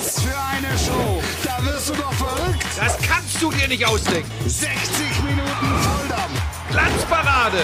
[0.00, 1.22] Was für eine Show!
[1.44, 2.64] Da wirst du doch verrückt!
[2.74, 4.30] Das kannst du dir nicht ausdenken.
[4.46, 4.72] 60
[5.24, 5.42] Minuten
[5.82, 6.40] Volldampf!
[6.70, 7.58] Glanzparade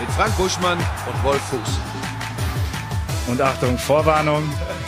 [0.00, 1.60] mit Frank Buschmann und Wolf Fuß.
[3.28, 4.42] Und Achtung, Vorwarnung.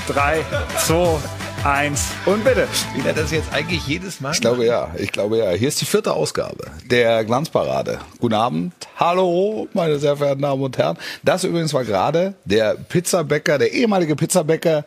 [0.08, 0.44] 3,
[0.84, 1.16] 2,
[1.64, 2.66] 1 und bitte.
[2.96, 4.32] Will er das jetzt eigentlich jedes Mal?
[4.32, 5.50] Ich glaube ja, ich glaube ja.
[5.50, 8.00] Hier ist die vierte Ausgabe der Glanzparade.
[8.18, 10.98] Guten Abend, hallo, meine sehr verehrten Damen und Herren.
[11.22, 14.84] Das übrigens war gerade der Pizzabäcker, der ehemalige Pizzabäcker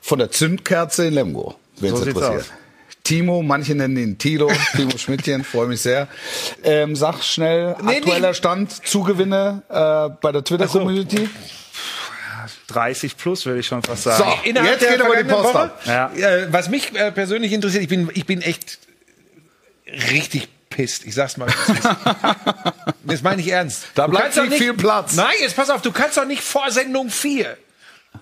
[0.00, 2.40] von der Zündkerze in Lemgo, wenn So es interessiert.
[2.42, 2.52] aus.
[3.02, 6.06] Timo, manche nennen ihn Tilo, Timo Schmidtchen, freue mich sehr.
[6.62, 11.28] Ähm, sag schnell, Nee, aktueller nicht- Stand, Zugewinne äh, bei der Twitter-Community.
[12.68, 14.32] 30 plus, würde ich schon fast So, sagen.
[14.44, 15.80] Innerhalb jetzt geht aber die Post Woche, ab.
[15.86, 16.10] Ja.
[16.12, 18.78] äh, was mich äh, persönlich interessiert, ich bin, ich bin echt
[20.10, 21.04] richtig pisst.
[21.04, 21.48] Ich sag's mal.
[23.04, 23.86] das meine ich ernst.
[23.94, 25.14] Da Du bleibt nicht viel Platz.
[25.16, 27.56] Nein, jetzt pass auf, du kannst doch nicht vor Sendung 4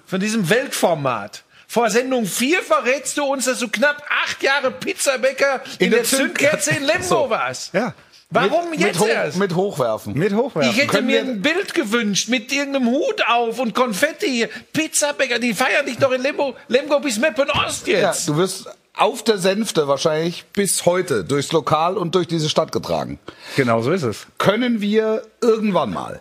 [0.06, 1.44] von diesem Weltformat.
[1.70, 6.70] Vor Sendung 4 verrätst du uns, dass du knapp acht Jahre Pizzabäcker in, der, Zündkerze
[6.70, 7.30] in Lemgo So.
[7.30, 7.74] warst.
[7.74, 7.94] Ja.
[8.30, 9.36] Warum mit, jetzt mit, erst?
[9.38, 10.14] mit Hochwerfen.
[10.14, 10.70] Mit Hochwerfen.
[10.70, 14.46] Ich hätte Können mir ein Bild gewünscht mit irgendeinem Hut auf und Konfetti.
[14.72, 18.28] Pizzabäcker, die feiern dich doch in Lemgo, Lemgo bis Meppen Ost Ja, jetzt.
[18.28, 23.18] du wirst auf der Sänfte wahrscheinlich bis heute durchs Lokal und durch diese Stadt getragen.
[23.56, 24.26] Genau so ist es.
[24.38, 26.20] Können wir irgendwann mal,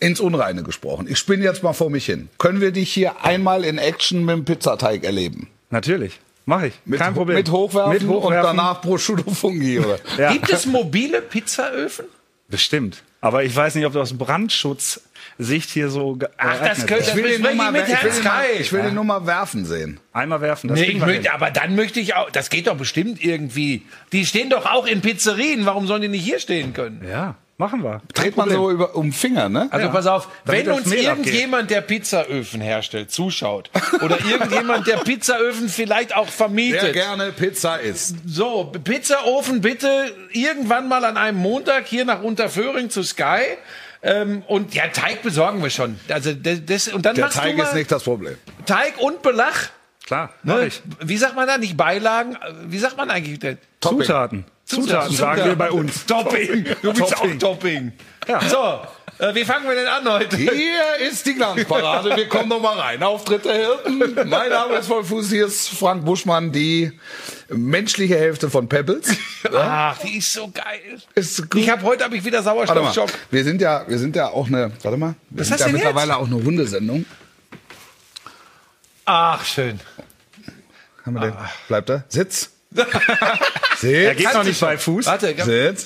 [0.00, 3.64] ins Unreine gesprochen, ich spinne jetzt mal vor mich hin, können wir dich hier einmal
[3.64, 5.48] in Action mit dem Pizzateig erleben?
[5.70, 6.20] Natürlich.
[6.46, 6.72] Mach ich.
[6.86, 7.36] Mit, Kein Problem.
[7.36, 8.38] Mit Hochwerfen, Mit Hochwerfen.
[8.50, 9.98] und danach Prosciutto Fungi, oder?
[10.18, 10.32] Ja.
[10.32, 12.06] Gibt es mobile Pizzaöfen?
[12.48, 13.02] Bestimmt.
[13.20, 16.18] Aber ich weiß nicht, ob du aus Brandschutzsicht hier so.
[16.38, 17.10] Ach, das könnte-.
[17.10, 18.62] Ich will, den nur ich mal, mit ich will, Herrn den mal, Sky.
[18.62, 20.00] ich will den nur mal werfen sehen.
[20.12, 20.68] Einmal werfen.
[20.68, 23.82] Das Nee, ich möchte, aber dann möchte ich auch, das geht doch bestimmt irgendwie.
[24.12, 27.04] Die stehen doch auch in Pizzerien, warum sollen die nicht hier stehen können?
[27.06, 28.00] Ja, machen wir.
[28.14, 29.68] Kein Dreht man so über, um Finger, ne?
[29.70, 29.92] Also Ja.
[29.92, 31.26] pass auf, Damit wenn uns Mehl abgeht.
[31.26, 33.70] irgendjemand, der Pizzaöfen herstellt, zuschaut
[34.00, 38.16] oder irgendjemand, der Pizzaöfen vielleicht auch vermietet, gerne Pizza isst.
[38.26, 43.42] So, Pizzaofen bitte irgendwann mal an einem Montag hier nach Unterföhring zu Sky.
[44.00, 45.98] Ähm, und ja, Teig besorgen wir schon.
[46.08, 48.36] Also das, das und dann Der machst Teig du mal ist nicht das Problem.
[48.64, 49.70] Teig und Belach.
[50.06, 50.66] Klar, mach Ne?
[50.66, 50.80] ich.
[51.04, 51.58] Wie sagt man da?
[51.58, 52.38] Nicht Beilagen?
[52.66, 53.40] Wie sagt man eigentlich?
[53.80, 54.00] Topping.
[54.00, 54.44] Zutaten.
[54.68, 56.04] Zutaten sagen wir bei uns.
[56.04, 56.64] Topping.
[56.82, 57.36] Du bist Topping.
[57.36, 57.92] auch Topping.
[58.28, 58.40] Ja.
[58.42, 60.36] So, äh, wie fangen wir denn an heute?
[60.36, 62.14] Hier ist die Glanzparade.
[62.14, 63.02] Wir kommen noch mal rein.
[63.02, 64.28] Auftritt der Hirten.
[64.28, 65.30] Mein Name ist Wolf Fuß.
[65.30, 66.92] Hier ist Frank Buschmann, die
[67.48, 69.08] menschliche Hälfte von Pebbles.
[69.54, 71.00] Ach, die ist so geil.
[71.14, 71.62] Ist gut.
[71.62, 72.92] Ich habe heute habe ich wieder Warte mal.
[72.92, 73.18] Sauerstoffschock.
[73.30, 75.14] Wir sind ja, wir sind ja auch eine, warte mal.
[75.30, 77.06] Wir Was sind hast ja mittlerweile auch eine Hundesendung.
[79.06, 79.80] Ach, schön.
[81.06, 81.34] Haben wir den?
[81.68, 82.04] Bleibt er?
[82.08, 82.50] Sitz.
[83.80, 84.16] Er Sitz.
[84.16, 85.06] geht noch nicht bei Fuß.
[85.06, 85.84] Warte, Sitz.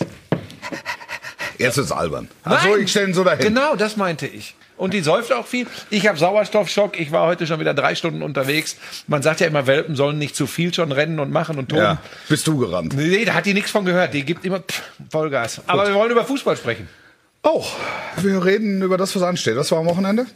[1.59, 2.29] Jetzt wird's albern.
[2.43, 2.83] Also Nein.
[2.83, 3.47] ich stelle ihn so dahin.
[3.47, 4.55] Genau, das meinte ich.
[4.79, 5.67] Und die säuft auch viel.
[5.91, 6.99] Ich habe Sauerstoffschock.
[6.99, 8.77] Ich war heute schon wieder drei Stunden unterwegs.
[9.07, 11.79] Man sagt ja immer, Welpen sollen nicht zu viel schon rennen und machen und tun.
[11.79, 11.99] Ja,
[12.29, 12.95] bist du gerannt.
[12.95, 14.15] Nee, da hat die nichts von gehört.
[14.15, 15.61] Die gibt immer pff, Vollgas.
[15.67, 16.89] Aber wir wollen über Fußball sprechen.
[17.45, 17.65] Oh,
[18.17, 19.57] wir reden über das, was ansteht.
[19.57, 20.27] Was war am Wochenende?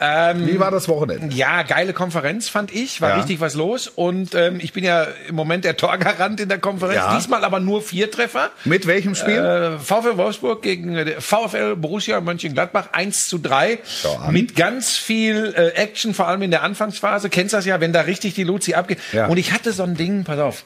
[0.00, 1.34] Wie war das Wochenende?
[1.34, 3.00] Ja, geile Konferenz fand ich.
[3.00, 3.16] War Ja.
[3.16, 3.88] richtig was los.
[3.88, 6.96] Und ähm, ich bin ja im Moment der Torgarant in der Konferenz.
[6.96, 7.16] Ja.
[7.16, 8.50] Diesmal aber nur vier Treffer.
[8.64, 9.38] Mit welchem Spiel?
[9.38, 13.78] Äh, VfL Wolfsburg gegen äh, VfL Borussia Mönchengladbach 1 zu 3.
[14.02, 14.32] Schau an.
[14.32, 17.28] Mit ganz viel äh, Action, vor allem in der Anfangsphase.
[17.30, 18.98] Kennst das ja, wenn da richtig die Luzi abgeht.
[19.12, 19.26] Ja.
[19.26, 20.64] Und ich hatte so ein Ding, pass auf.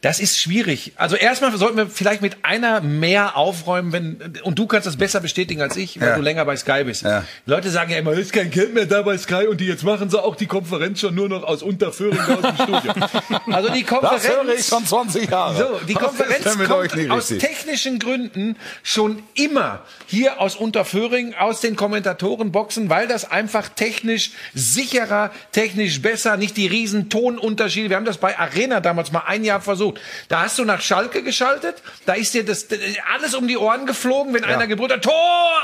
[0.00, 0.92] Das ist schwierig.
[0.94, 5.18] Also erstmal sollten wir vielleicht mit einer mehr aufräumen, wenn und du kannst das besser
[5.18, 6.14] bestätigen als ich, weil Ja.
[6.16, 7.02] du länger bei Sky bist.
[7.02, 7.24] Ja.
[7.46, 9.66] Die Leute sagen ja immer, es ist kein Geld mehr da bei Sky und die
[9.66, 12.92] jetzt machen sie auch die Konferenz schon nur noch aus Unterföhring aus dem Studio.
[13.50, 15.56] Also die Konferenz Das höre ich schon 20 Jahre.
[15.56, 22.88] so, die Konferenz kommt aus technischen Gründen schon immer hier aus Unterföhring, aus den Kommentatorenboxen,
[22.88, 27.88] weil das einfach technisch sicherer, technisch besser, nicht die riesen Tonunterschiede.
[27.90, 29.87] Wir haben das bei Arena damals mal ein Jahr versucht.
[30.28, 31.76] Da hast du nach Schalke geschaltet,
[32.06, 32.66] da ist dir das
[33.14, 35.12] alles um die Ohren geflogen, wenn einer gebrüllt hat, Tor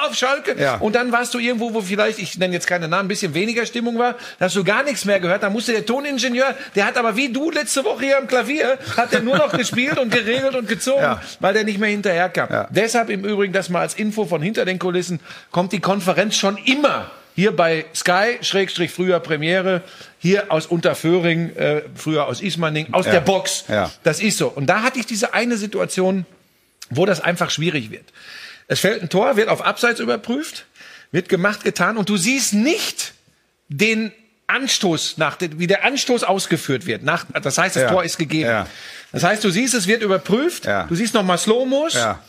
[0.07, 0.57] auf Schalke.
[0.61, 0.77] Ja.
[0.77, 3.67] Und dann warst du irgendwo, wo vielleicht, ich nenne jetzt keine Namen, ein bisschen weniger
[3.67, 5.43] Stimmung war, da hast du gar nichts mehr gehört.
[5.43, 9.13] Da musste der Toningenieur, der hat aber wie du letzte Woche hier am Klavier, hat
[9.13, 11.21] der nur noch gespielt und geregelt und gezogen, Ja.
[11.41, 12.49] weil der nicht mehr hinterherkam.
[12.51, 12.67] Ja.
[12.71, 15.21] Deshalb im Übrigen, das mal als Info von hinter den Kulissen,
[15.51, 19.83] kommt die Konferenz schon immer hier bei Sky, Schrägstrich früher Premiere,
[20.19, 23.65] hier aus Unterföhring, äh, früher aus Ismaning, aus der Box.
[23.69, 23.91] Ja.
[24.05, 24.49] Das ist so.
[24.49, 26.27] Und da hatte ich diese eine Situation,
[26.91, 28.05] wo das einfach schwierig wird.
[28.69, 30.67] Es fällt ein Tor, wird auf Abseits überprüft,
[31.13, 33.13] wird gemacht, getan und du siehst nicht
[33.69, 34.13] den
[34.47, 37.03] Anstoß nach, wie der Anstoß ausgeführt wird.
[37.03, 37.91] Nach, das heißt, das Ja.
[37.91, 38.49] Tor ist gegeben.
[38.51, 38.67] Ja.
[39.11, 40.85] Das heißt, du siehst, es wird überprüft, Ja.
[40.85, 42.23] du siehst nochmal Slow-Mos Ja.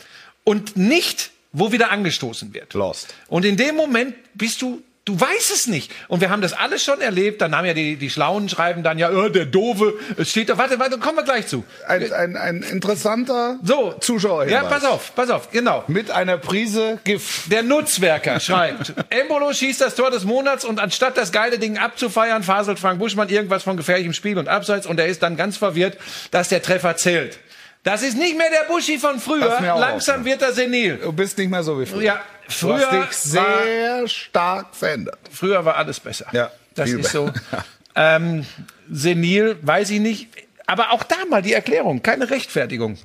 [0.44, 2.74] und nicht, wo wieder angestoßen wird.
[2.74, 3.14] Lost.
[3.28, 5.92] Und in dem Moment bist du Du weißt es nicht.
[6.08, 7.40] Und wir haben das alles schon erlebt.
[7.40, 10.58] Dann haben ja die, die Schlauen schreiben dann ja, äh, der Doofe, es steht da,
[10.58, 11.64] warte, warte, kommen wir gleich zu.
[11.86, 13.92] Ein, ein, ein interessanter So.
[14.00, 14.48] Zuschauer.
[14.48, 15.84] Ja, pass auf, pass auf, genau.
[15.86, 17.52] Mit einer Prise Gift.
[17.52, 22.42] Der Nutzwerker schreibt, Embolo schießt das Tor des Monats und anstatt das geile Ding abzufeiern,
[22.42, 25.96] faselt Frank Buschmann irgendwas von gefährlichem Spiel und Abseits und er ist dann ganz verwirrt,
[26.32, 27.38] dass der Treffer zählt.
[27.86, 29.60] Das ist nicht mehr der Buschi von früher.
[29.60, 30.96] Langsam wird er senil.
[30.96, 32.02] Du bist nicht mehr so wie früher.
[32.02, 35.20] Ja, Du früher hast dich war, sehr stark verändert.
[35.30, 36.26] früher war alles besser.
[36.32, 37.32] Ja, das ist so.
[37.94, 38.44] ähm,
[38.90, 40.26] senil, weiß ich nicht.
[40.66, 42.98] Aber auch da mal die Erklärung, keine Rechtfertigung.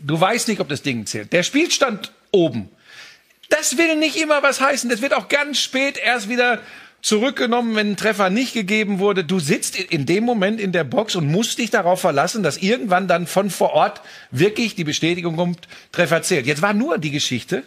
[0.00, 1.34] Du weißt nicht, ob das Ding zählt.
[1.34, 2.70] Der Spielstand oben.
[3.50, 4.88] Das will nicht immer was heißen.
[4.88, 6.60] Das wird auch ganz spät erst wieder
[7.02, 9.24] zurückgenommen, wenn ein Treffer nicht gegeben wurde.
[9.24, 13.08] Du sitzt in dem Moment in der Box und musst dich darauf verlassen, dass irgendwann
[13.08, 14.00] dann von vor Ort
[14.30, 16.46] wirklich die Bestätigung kommt, Treffer zählt.
[16.46, 17.62] Jetzt war nur die Geschichte,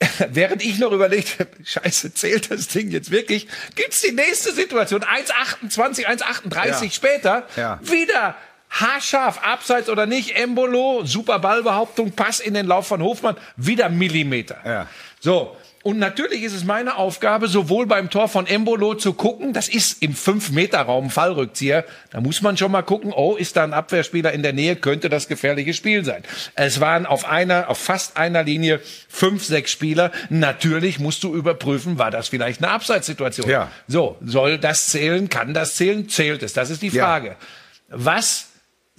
[0.30, 5.02] während ich noch überlegt habe, scheiße, zählt das Ding jetzt wirklich, gibt's die nächste Situation,
[5.02, 6.90] 1,28, 1,38 Ja.
[6.90, 7.80] später, Ja.
[7.82, 8.36] wieder
[8.70, 14.58] haarscharf, abseits oder nicht, Embolo, super Ballbehauptung, Pass in den Lauf von Hofmann, wieder Millimeter.
[14.64, 14.86] Ja.
[15.20, 15.56] So.
[15.88, 20.02] Und natürlich ist es meine Aufgabe, sowohl beim Tor von Embolo zu gucken, das ist
[20.02, 24.42] im 5-Meter-Raum Fallrückzieher, da muss man schon mal gucken, oh, ist da ein Abwehrspieler in
[24.42, 26.24] der Nähe, könnte das gefährliche Spiel sein.
[26.56, 30.12] Es waren auf einer, auf fast einer Linie fünf, sechs Spieler.
[30.28, 33.48] Natürlich musst du überprüfen, war das vielleicht eine Abseitssituation.
[33.48, 33.70] Ja.
[33.86, 36.52] So, soll das zählen, kann das zählen, zählt es?
[36.52, 37.06] Das ist die Ja.
[37.06, 37.36] Frage.
[37.88, 38.48] Was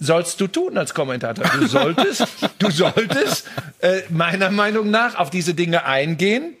[0.00, 1.44] sollst du tun als Kommentator?
[1.56, 2.26] Du solltest,
[2.58, 3.46] du solltest
[3.78, 6.56] äh, meiner Meinung nach auf diese Dinge eingehen.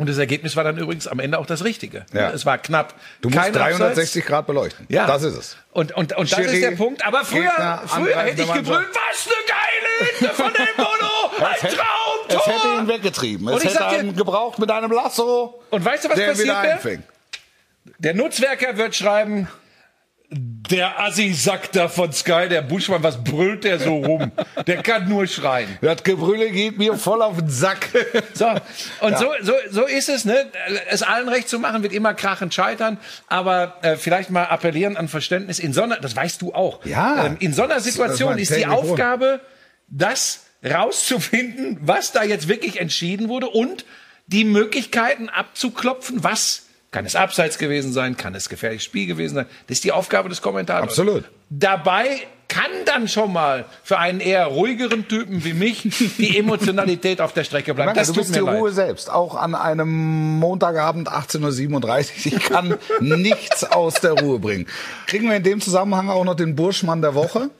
[0.00, 2.06] Und das Ergebnis war dann übrigens am Ende auch das Richtige.
[2.14, 2.30] Ja.
[2.30, 2.94] Es war knapp.
[3.20, 4.86] Du musst Kein 360 Grad beleuchten.
[4.88, 5.06] Ja.
[5.06, 5.56] Das ist es.
[5.72, 7.04] Und, und, und das Schiri, ist der Punkt.
[7.04, 10.90] Aber früher, Gegner, früher hätte ich gebrüllt, was eine geile Hinde von Embolo!
[11.46, 12.80] Ein Es hätte Traumtor!
[12.80, 13.48] ihn weggetrieben.
[13.48, 16.84] Es ich hätte dir- einen gebraucht mit einem Lasso, Und weißt du, was der passiert
[16.84, 16.98] wäre?
[17.98, 19.48] Der Nutzwerker wird schreiben,
[20.68, 24.30] der Assi-Sack da von Sky, der Buschmann, was brüllt der so rum?
[24.66, 25.78] Der kann nur schreien.
[25.80, 27.88] Das Gebrülle geht mir voll auf den Sack.
[28.34, 28.46] So,
[29.00, 30.50] und so, so, so ist es, ne?
[30.88, 32.98] Es allen recht zu machen, wird immer krachend scheitern,
[33.28, 35.58] aber äh, vielleicht mal appellieren an Verständnis.
[35.58, 36.84] In so einer, das weißt du auch.
[36.84, 37.26] Ja.
[37.26, 38.66] Ähm, in so einer Situation ist die.
[38.66, 39.40] Aufgabe,
[39.88, 43.84] das rauszufinden, was da jetzt wirklich entschieden wurde und
[44.26, 49.46] die Möglichkeiten abzuklopfen, was kann es abseits gewesen sein, kann es gefährliches Spiel gewesen sein.
[49.68, 50.82] Das ist die Aufgabe des Kommentators.
[50.90, 51.24] Absolut.
[51.50, 55.82] Dabei kann dann schon mal für einen eher ruhigeren Typen wie mich
[56.18, 57.88] die Emotionalität auf der Strecke bleiben.
[57.94, 58.56] Danke, Das du tut bist mir die leid.
[58.58, 59.08] Ruhe selbst.
[59.08, 62.32] Auch an einem Montagabend 18.37 Uhr.
[62.38, 64.66] Ich kann nichts aus der Ruhe bringen.
[65.06, 67.50] Kriegen wir in dem Zusammenhang auch noch den Burschmann der Woche?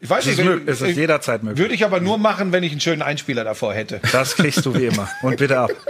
[0.00, 1.58] Ich weiß Es ist, nicht, möglich, es ist jederzeit möglich.
[1.58, 4.00] Würde ich aber nur machen, wenn ich einen schönen Einspieler davor hätte.
[4.12, 5.08] Das kriegst du wie immer.
[5.22, 5.70] Und bitte ab.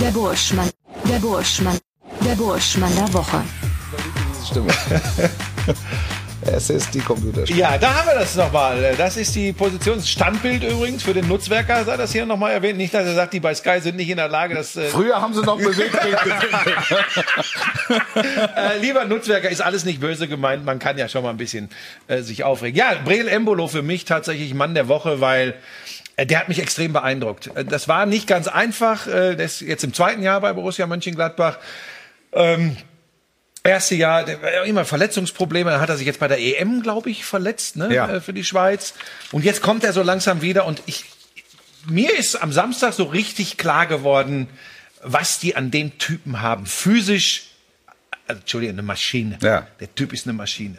[0.00, 0.70] Der Burschmann.
[1.06, 1.78] Der Burschmann.
[2.24, 3.42] Der Burschmann der Woche.
[4.48, 4.72] Stimme.
[6.46, 7.60] es ist die Computerstimme.
[7.60, 8.94] Ja, da haben wir das nochmal.
[8.96, 10.00] Das ist die Position.
[10.00, 12.78] Standbild übrigens für den Nutzwerker, sei das hier nochmal erwähnt.
[12.78, 14.74] Nicht, dass er sagt, die bei Sky sind nicht in der Lage, das.
[14.74, 15.94] Äh, Früher haben sie noch bewegt.
[18.56, 20.64] äh, lieber Nutzwerker, ist alles nicht böse gemeint.
[20.64, 21.68] Man kann ja schon mal ein bisschen
[22.08, 22.74] äh, sich aufregen.
[22.74, 25.54] Ja, Breel Embolo für mich tatsächlich Mann der Woche, weil äh,
[26.18, 27.50] der hat mich extrem beeindruckt.
[27.54, 29.06] Äh, Das war nicht ganz einfach.
[29.06, 31.58] Äh, Der ist jetzt im zweiten Jahr bei Borussia Mönchengladbach.
[32.32, 32.76] Ähm,
[33.64, 34.24] erste Jahr,
[34.64, 38.08] immer Verletzungsprobleme, dann hat er sich jetzt bei der EM, glaube ich, verletzt, ne, Ja.
[38.08, 38.94] äh, für die Schweiz.
[39.32, 41.04] Und jetzt kommt er so langsam wieder und ich,
[41.86, 44.48] mir ist am Samstag so richtig klar geworden,
[45.02, 46.66] was die an dem Typen haben.
[46.66, 47.44] Physisch,
[48.28, 49.38] Entschuldigung, eine Maschine.
[49.42, 49.66] Ja.
[49.80, 50.76] Der Typ ist eine Maschine.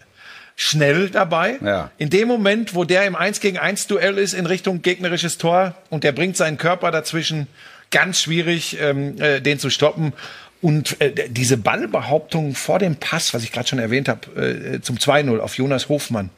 [0.63, 1.57] Schnell dabei.
[1.65, 1.89] Ja.
[1.97, 5.73] In dem Moment, wo der im 1 gegen 1 Duell ist in Richtung gegnerisches Tor
[5.89, 7.47] und der bringt seinen Körper dazwischen,
[7.89, 10.13] ganz schwierig, ähm, äh, den zu stoppen.
[10.61, 14.39] Und äh, diese Ballbehauptung vor dem Pass, was ich gerade schon erwähnt habe,
[14.75, 16.29] äh, zum 2-0 auf Jonas Hofmann,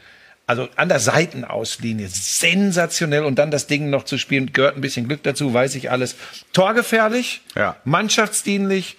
[0.47, 3.25] also an der Seitenauslinie, sensationell.
[3.25, 6.15] Und dann das Ding noch zu spielen, gehört ein bisschen Glück dazu, weiß ich alles.
[6.53, 7.75] Torgefährlich, Ja.
[7.83, 8.95] mannschaftsdienlich,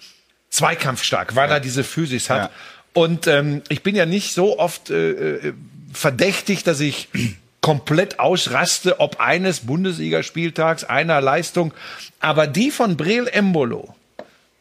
[0.51, 2.43] zweikampfstark, weil er diese Physis hat.
[2.43, 2.49] Ja.
[2.95, 5.11] Und ähm, ich bin ja nicht so oft äh,
[5.49, 5.53] äh,
[5.93, 7.09] verdächtig, dass ich
[7.61, 11.73] komplett ausraste, ob eines Bundesligaspieltags, einer Leistung.
[12.19, 13.93] Aber die von Breel Embolo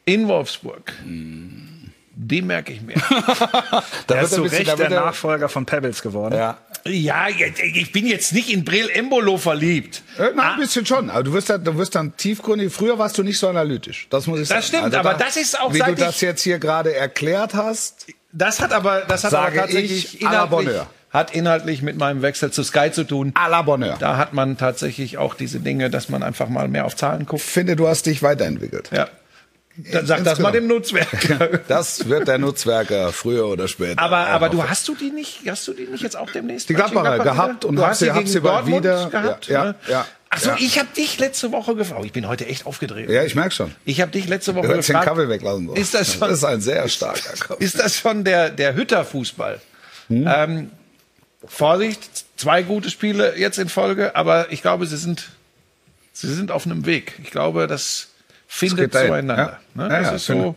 [0.05, 0.93] in Wolfsburg,
[2.17, 2.95] die merke ich mir.
[4.07, 6.35] Da ist zu Recht der wird er- Nachfolger von Pebbles geworden.
[6.37, 6.59] Ja.
[6.85, 10.03] ja, ich bin jetzt nicht in Breel Embolo verliebt.
[10.19, 11.09] Äh, Nein, ein bisschen schon.
[11.09, 12.73] Aber du wirst dann, du wirst dann tiefgründig.
[12.73, 14.07] Früher warst du nicht so analytisch.
[14.11, 14.59] Das muss ich sagen.
[14.61, 18.61] Das stimmt, aber das ist auch Wie du das jetzt hier gerade erklärt hast, Das
[18.61, 22.65] hat aber, das hat aber Sage tatsächlich ich inhaltlich, hat inhaltlich mit meinem Wechsel zu
[22.65, 23.33] Sky zu tun.
[23.37, 23.97] À la Bonheur.
[24.01, 27.43] Da hat man tatsächlich auch diese Dinge, dass man einfach mal mehr auf Zahlen guckt.
[27.43, 28.91] Ich finde, du hast dich weiterentwickelt.
[28.93, 29.09] Ja.
[29.77, 31.63] Dann sag das mal dem Nutzwerk.
[31.69, 34.01] Das wird der Nutzwerker früher oder später.
[34.01, 36.69] Aber, aber du hast du die nicht, hast du die nicht jetzt auch demnächst?
[36.69, 39.11] Die Gladbacher Gladbach gehabt und du hast sie- sie bald wieder.
[39.11, 39.49] gehabt.
[39.49, 39.75] Ja, ja, ne?
[39.89, 40.07] ja.
[40.35, 40.57] Ach so, Ja.
[40.59, 42.01] ich habe dich letzte Woche gefragt.
[42.03, 43.09] Oh, ich bin heute echt aufgedreht.
[43.09, 43.75] ja, ich merke schon.
[43.85, 45.09] Ich habe dich letzte Du Woche hättest den gefragt.
[45.17, 45.81] Kaffee weglassen sollen.
[45.81, 47.65] Ist das schon- Das ist ein sehr starker Kaffee.
[47.65, 49.61] ist das schon der, der Hütter-Fußball?
[50.09, 50.29] Hm?
[50.33, 50.71] Ähm,
[51.47, 52.01] Vorsicht,
[52.37, 55.29] zwei gute Spiele jetzt in Folge, aber ich glaube, sie sind,
[56.13, 57.15] sie sind auf einem Weg.
[57.23, 58.09] Ich glaube, das
[58.55, 59.37] findet zueinander.
[59.37, 59.83] ja.
[59.83, 59.93] Ne?
[59.93, 60.55] Ja, Das ja, ist so.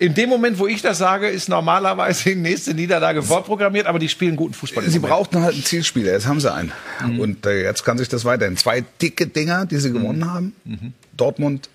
[0.00, 4.08] In dem Moment, wo ich das sage, ist normalerweise die nächste Niederlage vorprogrammiert, aber die
[4.08, 4.88] spielen guten Fußball.
[4.88, 6.72] Sie brauchten halt einen Zielspieler, jetzt haben sie einen.
[7.18, 8.56] Und äh, jetzt kann sich das weiterhin.
[8.56, 10.52] Zwei dicke Dinger, die sie gewonnen haben.
[11.16, 11.68] Dortmund,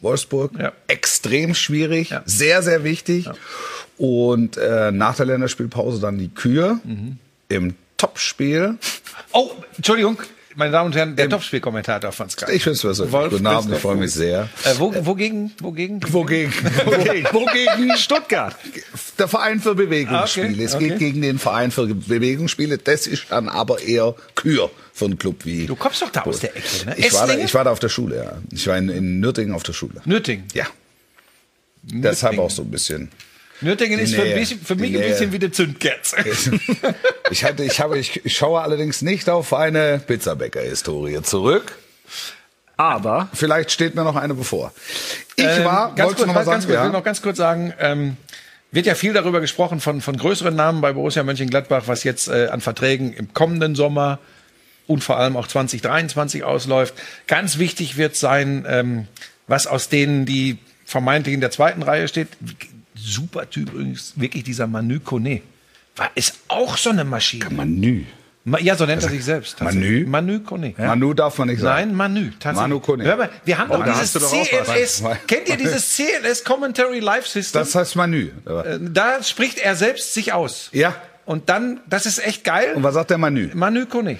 [0.00, 0.52] Wolfsburg,
[0.86, 3.28] extrem schwierig, sehr, sehr wichtig.
[3.96, 6.78] Und äh, nach der Länderspielpause dann die Kür
[7.48, 8.76] im Topspiel.
[9.32, 10.18] Oh, Entschuldigung,
[10.56, 12.52] meine Damen und Herren, der Topspielkommentator von Sky.
[12.52, 13.12] Ich finde es.
[13.12, 14.48] Wolf Guten Abend, ich freue mich sehr.
[14.64, 15.52] Äh, wo, wogegen?
[15.60, 16.00] Wogegen?
[16.12, 16.52] Wogegen?
[16.84, 17.24] Wogegen?
[17.32, 17.96] Wogegen?
[17.96, 18.56] Stuttgart.
[19.18, 20.48] Der Verein für Bewegungsspiele.
[20.48, 20.88] Okay, Es okay.
[20.88, 22.78] geht gegen den Verein für Bewegungsspiele.
[22.78, 25.66] Das ist dann aber eher Kür von einem Club wie.
[25.66, 26.94] Du kommst doch da aus der Ecke, ne?
[26.96, 28.38] Ich war, da, ich war da auf der Schule, ja.
[28.50, 30.00] Ich war in, in Nürtingen auf der Schule.
[30.04, 30.46] Nürtingen.
[30.54, 30.66] Ja.
[31.82, 33.10] Deshalb auch so ein bisschen.
[33.60, 36.16] Nürtingen ist für mich, für mich ein bisschen wie die Zündkerze.
[37.30, 41.76] Ich, hatte, ich, habe, ich, schaue allerdings nicht auf eine Pizzabäcker-Historie zurück.
[42.76, 44.72] Aber Vielleicht steht mir noch eine bevor.
[45.34, 46.54] Ich Ähm, war, ganz kurz, noch mal ganz sagen?
[46.60, 46.88] kurz, ich will Ja?
[46.92, 48.16] noch ganz kurz sagen, ähm,
[48.70, 52.48] wird ja viel darüber gesprochen von, von größeren Namen bei Borussia Mönchengladbach, was jetzt äh,
[52.48, 54.18] an Verträgen im kommenden Sommer
[54.86, 56.94] und vor allem auch 2023 ausläuft.
[57.26, 59.08] Ganz wichtig wird sein, ähm,
[59.48, 62.28] was aus denen, die vermeintlich in der zweiten Reihe steht.
[62.98, 65.42] Super Typ übrigens, wirklich dieser Manu Kone.
[65.96, 67.46] War, ist auch so eine Maschine.
[67.50, 68.02] Manu.
[68.44, 69.60] Ma- Ja, so nennt er sich selbst.
[69.60, 70.06] Manu?
[70.06, 70.74] Manu Kone.
[70.78, 71.88] Manu darf man nicht sagen.
[71.88, 72.30] Nein, Manu.
[72.54, 73.04] Manu Kone.
[73.04, 74.30] Hör mal, wir haben Oh, doch dieses doch.
[74.30, 75.02] CLS.
[75.26, 77.60] Kennt ihr dieses CLS Commentary Live System?
[77.62, 78.28] Das heißt Manu.
[78.46, 80.68] Äh, da spricht er selbst sich aus.
[80.72, 80.94] Ja.
[81.24, 82.74] Und dann, das ist echt geil.
[82.76, 83.48] Und was sagt der Manu?
[83.54, 84.18] Manu Kone.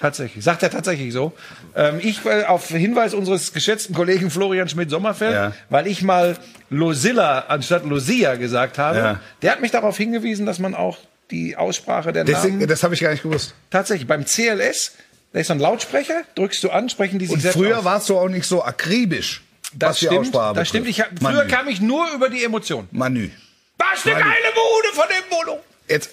[0.00, 0.44] Tatsächlich.
[0.44, 1.32] Sagt er tatsächlich so.
[1.74, 5.52] Ähm, ich, äh, auf Hinweis unseres geschätzten Kollegen Florian Schmidt-Sommerfeld, Ja.
[5.70, 6.36] weil ich mal
[6.70, 9.20] Losilla anstatt Losia gesagt habe, Ja.
[9.42, 10.98] der hat mich darauf hingewiesen, dass man auch
[11.32, 12.68] die Aussprache der Deswegen, Namen...
[12.68, 13.54] das habe ich gar nicht gewusst.
[13.70, 14.92] Tatsächlich, beim CLS,
[15.32, 17.84] da ist so ein Lautsprecher, drückst du an, sprechen die sich Und selbst früher aus.
[17.84, 19.42] warst du auch nicht so akribisch,
[19.74, 20.86] Das was die stimmt, Aussprache das stimmt.
[20.88, 21.48] Ich, früher Manu.
[21.50, 22.86] kam ich nur über die Emotion.
[22.92, 23.28] Manu.
[23.78, 25.60] Was eine geile Bude von dem Mono.
[25.88, 26.10] Jetzt,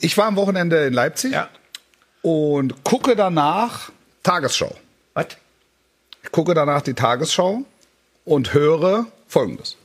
[0.00, 1.48] ich war am Wochenende in Leipzig Ja.
[2.24, 4.74] Und gucke danach Tagesschau.
[5.12, 5.26] Was?
[6.22, 7.64] Ich gucke danach die Tagesschau
[8.24, 9.76] und höre Folgendes.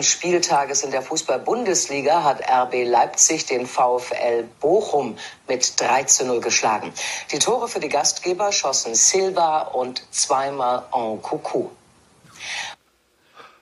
[0.00, 5.18] Spieltages in der Fußball-Bundesliga hat RB Leipzig den VfL Bochum
[5.48, 6.92] mit 3 zu 0 geschlagen.
[7.32, 11.68] Die Tore für die Gastgeber schossen Silva und zweimal Nkunku.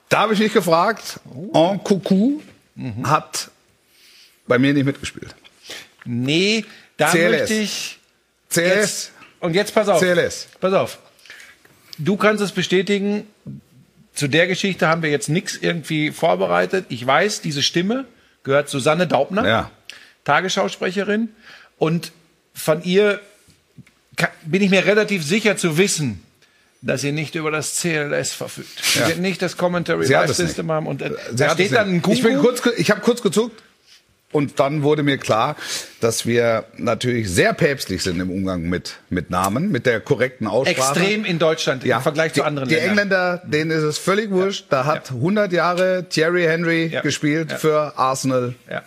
[0.07, 1.19] Da habe ich mich gefragt,
[1.53, 2.41] En Coucou
[3.03, 3.51] hat
[4.47, 5.35] bei mir nicht mitgespielt.
[6.05, 6.63] Nee,
[6.99, 7.31] da CLS.
[7.39, 7.99] möchte ich
[8.49, 9.99] CS, jetzt, und jetzt pass auf.
[9.99, 10.47] CLS.
[10.59, 10.99] Pass auf.
[11.97, 13.25] Du kannst es bestätigen.
[14.13, 16.85] Zu der Geschichte haben wir jetzt nichts irgendwie vorbereitet.
[16.89, 18.05] Ich weiß, diese Stimme
[18.43, 19.71] gehört Susanne Daubner, Ja.
[20.25, 21.29] Tagesschausprecherin.
[21.77, 22.11] Und
[22.53, 23.19] von ihr
[24.45, 26.23] bin ich mir relativ sicher zu wissen,
[26.81, 28.83] dass sie nicht über das CLS verfügt.
[28.83, 29.07] Sie Ja.
[29.07, 30.33] wird nicht das Commentary Sie Live.
[30.33, 30.87] System haben.
[30.87, 32.01] Und äh, Sie da steht dann ein.
[32.01, 32.13] Guru.
[32.15, 33.61] Ich, bin kurz, ge- ich habe kurz gezuckt
[34.31, 35.55] und dann wurde mir klar,
[36.01, 40.99] dass wir natürlich sehr päpstlich sind im Umgang mit, mit Namen, mit der korrekten Aussprache.
[40.99, 42.89] Extrem in Deutschland im Vergleich die, zu anderen Die Ländern.
[42.91, 44.65] Engländer, denen ist es völlig wurscht.
[44.69, 47.01] Da hat 100 Jahre Thierry Henry Ja.
[47.01, 47.57] gespielt Ja.
[47.57, 48.53] für Arsenal.
[48.69, 48.83] Ja.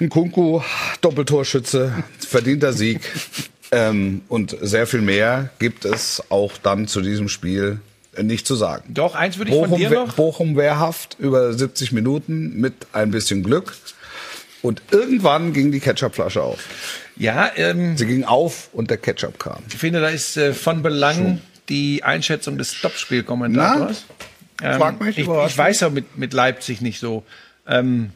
[0.00, 0.60] Ein Kunku,
[1.00, 3.00] Doppeltorschütze, verdienter Sieg.
[3.72, 7.80] ähm, und sehr viel mehr gibt es auch dann zu diesem Spiel
[8.22, 8.84] nicht zu sagen.
[8.94, 10.14] Doch, eins würde ich von Bochum, dir we- noch.
[10.14, 13.74] Bochum wehrhaft über 70 Minuten mit ein bisschen Glück.
[14.62, 16.58] Und irgendwann ging die Ketchupflasche auf.
[17.16, 19.62] Ja, ähm, Sie ging auf und der Ketchup kam.
[19.68, 24.04] ich finde, da ist äh, von Belang die Einschätzung des Topspielkommentators.
[24.62, 27.24] Ähm, Frag mich, ich, ich weiß ja mit, mit Leipzig nicht so.
[27.66, 28.10] Ähm,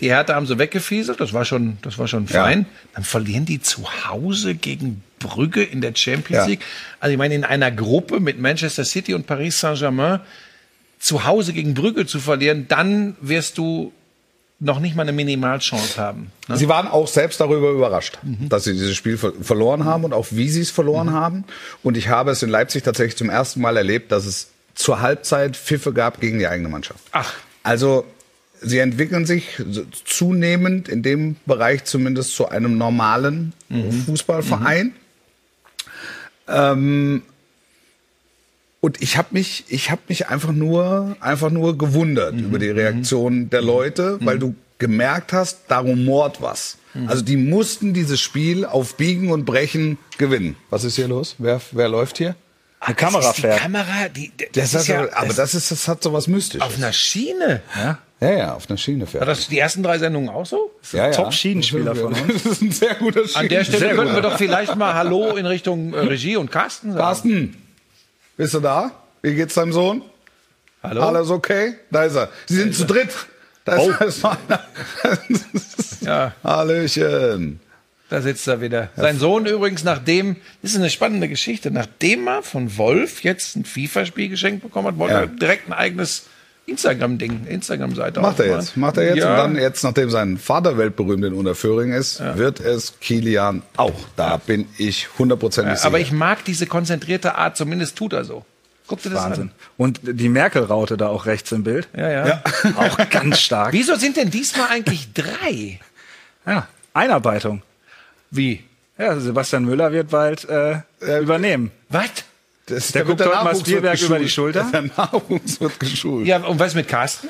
[0.00, 2.44] die Hertha haben sie weggefieselt, das war schon, das war schon Ja.
[2.44, 2.66] fein.
[2.94, 6.46] Dann verlieren die zu Hause gegen Brügge in der Champions Ja.
[6.46, 6.60] League.
[6.98, 10.20] Also ich meine, in einer Gruppe mit Manchester City und Paris Saint-Germain
[10.98, 13.92] zu Hause gegen Brügge zu verlieren, dann wirst du
[14.62, 16.30] noch nicht mal eine Minimalchance haben.
[16.48, 16.56] Ne?
[16.58, 18.50] Sie waren auch selbst darüber überrascht, Mhm.
[18.50, 21.44] dass sie dieses Spiel ver verloren haben und auch wie sie es verloren haben.
[21.82, 25.56] Und ich habe es in Leipzig tatsächlich zum ersten Mal erlebt, dass es zur Halbzeit
[25.56, 27.00] Pfiffe gab gegen die eigene Mannschaft.
[27.12, 27.32] Ach.
[27.62, 28.04] Also
[28.60, 29.46] sie entwickeln sich
[30.04, 33.54] zunehmend in dem Bereich zumindest zu einem normalen
[34.06, 34.92] Fußballverein.
[36.50, 37.22] Ähm,
[38.80, 43.50] und ich habe mich, ich habe mich einfach nur, einfach nur gewundert über die Reaktion
[43.50, 46.78] der Leute, weil du gemerkt hast, da rumort was.
[47.06, 50.56] Also die mussten dieses Spiel auf Biegen und Brechen gewinnen.
[50.70, 51.36] Was ist hier los?
[51.38, 52.34] Wer, wer läuft hier?
[52.80, 53.60] Eine Kamera das ist die fährt.
[53.60, 56.62] Kamera, die, das, Das ist ja aber, aber das ist, das hat so was Mystisches.
[56.66, 57.62] auf einer Schiene.
[57.76, 57.98] Ja?
[58.20, 59.28] Ja, ja, auf einer Schiene War fährt.
[59.28, 60.70] das die ersten drei Sendungen auch so?
[60.92, 61.10] ja, ja.
[61.12, 62.42] Top-Schienenspieler von uns.
[62.42, 65.36] Das ist ein sehr guter An der Stelle Sehr könnten wir doch vielleicht mal Hallo
[65.36, 67.00] in Richtung äh, Regie und Carsten sagen.
[67.00, 67.56] Carsten,
[68.36, 68.92] bist du da?
[69.22, 70.02] Wie geht's deinem Sohn?
[70.82, 71.02] Hallo?
[71.02, 71.74] Alles okay?
[71.90, 72.28] Da ist er.
[72.46, 73.10] Sie sind zu dritt.
[73.64, 74.60] Da ist, da ist noch einer.
[76.00, 76.32] Ja.
[76.42, 77.60] Hallöchen.
[78.08, 78.88] Da sitzt er wieder.
[78.96, 83.64] Sein Sohn übrigens, nachdem, das ist eine spannende Geschichte, nachdem er von Wolf jetzt ein
[83.64, 85.20] FIFA-Spiel geschenkt bekommen hat, wollte Ja.
[85.20, 86.26] er direkt ein eigenes
[86.70, 88.76] Instagram-Ding, Instagram-Seite Macht er jetzt.
[88.76, 89.18] Macht er jetzt.
[89.18, 89.30] Ja.
[89.30, 93.98] Und dann jetzt, nachdem sein Vater weltberühmt in Unterföhring ist, wird es Kilian auch.
[94.16, 95.86] Da bin ich hundertprozentig sicher.
[95.86, 98.44] Aber ich mag diese konzentrierte Art, zumindest tut er so.
[98.86, 99.52] Guck dir das Wahnsinn.
[99.76, 101.88] Und die Merkel-Raute da auch rechts im Bild.
[101.92, 102.00] an.
[102.00, 102.42] Ja, ja.
[102.76, 103.72] Auch ganz stark.
[103.72, 105.78] Wieso sind denn diesmal eigentlich drei?
[106.44, 107.62] Ja, Einarbeitung.
[108.32, 108.64] Wie?
[108.98, 110.80] Ja, Sebastian Müller wird bald äh,
[111.20, 111.70] übernehmen.
[111.88, 112.10] Was?
[112.70, 114.54] Das- der wird guckt heute mal Nachwuchs Spielberg wird über die geschult.
[114.54, 114.70] Schulter.
[114.72, 116.26] Der Nachwuchs wird geschult.
[116.26, 117.28] Ja, und was mit Carsten?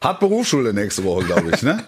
[0.00, 1.82] Hat Berufsschule nächste Woche, glaube ich, ne?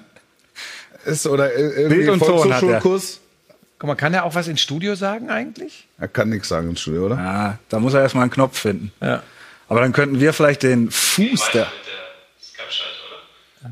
[1.05, 2.81] Ist oder äh, irgendwie Bild und Ton hat er.
[2.81, 5.87] Guck mal, kann er auch was ins Studio sagen eigentlich?
[5.99, 7.17] Er kann nichts sagen im Studio, oder?
[7.17, 8.91] Ja, da muss er erstmal einen Knopf finden.
[9.03, 9.23] Ja.
[9.69, 11.67] Aber dann könnten wir vielleicht den Fuß der.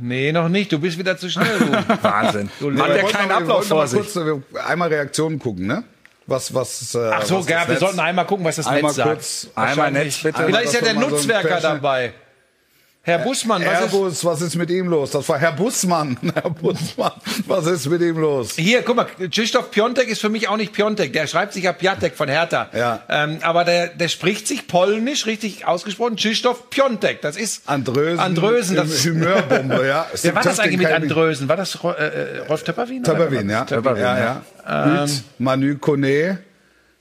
[0.00, 0.73] Nee, noch nicht.
[0.73, 1.59] Du bist wieder zu schnell.
[1.59, 1.73] Du.
[2.02, 2.50] Wahnsinn.
[2.59, 4.00] Du der wollten keinen Ablauf vor sich?
[4.00, 5.85] kurz äh, einmal Reaktionen gucken, ne?
[6.26, 8.82] Was, was, äh, Ach so, was ja, wir Netz- sollten einmal gucken, was das Einmal
[8.92, 9.08] Netz sagt.
[9.10, 9.90] kurz- Einmal.
[9.90, 10.42] Netz, bitte.
[10.44, 12.14] Vielleicht ist ja der so Nutzwerker dabei.
[13.06, 13.90] Herr Bussmann, was Herr ist...
[13.90, 15.11] Bus, was ist mit ihm los?
[15.11, 16.16] Das war Herr Bussmann.
[16.34, 17.12] Herr Bussmann,
[17.46, 18.52] was ist mit ihm los?
[18.56, 21.12] Hier, guck mal, Krzysztof Piontek ist für mich auch nicht Piontek.
[21.12, 22.70] Der schreibt sich ja Piatek von Hertha.
[22.75, 23.02] Ja.
[23.11, 26.16] Ähm, aber der, der spricht sich polnisch richtig ausgesprochen.
[26.16, 27.20] Krzysztof Piontek.
[27.20, 28.20] Das ist Andrösen.
[28.20, 28.76] Andrösen.
[28.76, 30.06] Das, Humeurbombe, ja.
[30.23, 31.46] wer war das eigentlich mit Andrösen?
[31.46, 33.04] War das äh, äh, Rolf Töpperwien?
[33.04, 33.12] oder?
[33.12, 33.66] Töpperwien, ja.
[33.66, 34.42] Töpperwien, ja, ja.
[34.66, 35.05] ja.
[35.05, 36.38] Hüt, Manu Kone.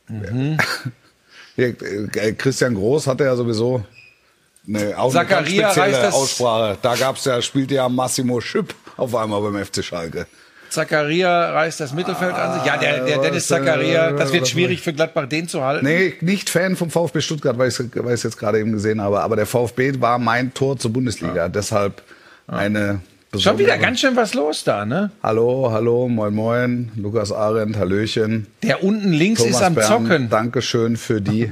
[1.56, 3.86] Hier, äh, Christian Groß hatte ja sowieso
[4.68, 6.78] eine, auch eine ganz spezielle das- Aussprache.
[6.82, 10.28] Da gab's ja, spielte ja Massimo Schüpp auf einmal beim FC Schalke.
[10.70, 12.66] Zakaria reißt das Mittelfeld an sich.
[12.66, 15.86] Ja, der, der Dennis Zakaria, das wird schwierig für Gladbach, den zu halten.
[15.86, 19.22] Nee, nicht Fan vom VfB Stuttgart, weil ich es jetzt gerade eben gesehen habe.
[19.22, 21.48] Aber der VfB war mein Tor zur Bundesliga.
[21.48, 22.02] Deshalb
[22.48, 23.02] eine
[23.38, 25.10] Schon wieder ganz schön was los da, ne?
[25.24, 26.92] Hallo, hallo, moin, moin.
[26.96, 28.46] Lukas Arendt, Hallöchen.
[28.62, 30.30] Der unten links ist am Bern, Zocken.
[30.30, 31.52] Dankeschön für die.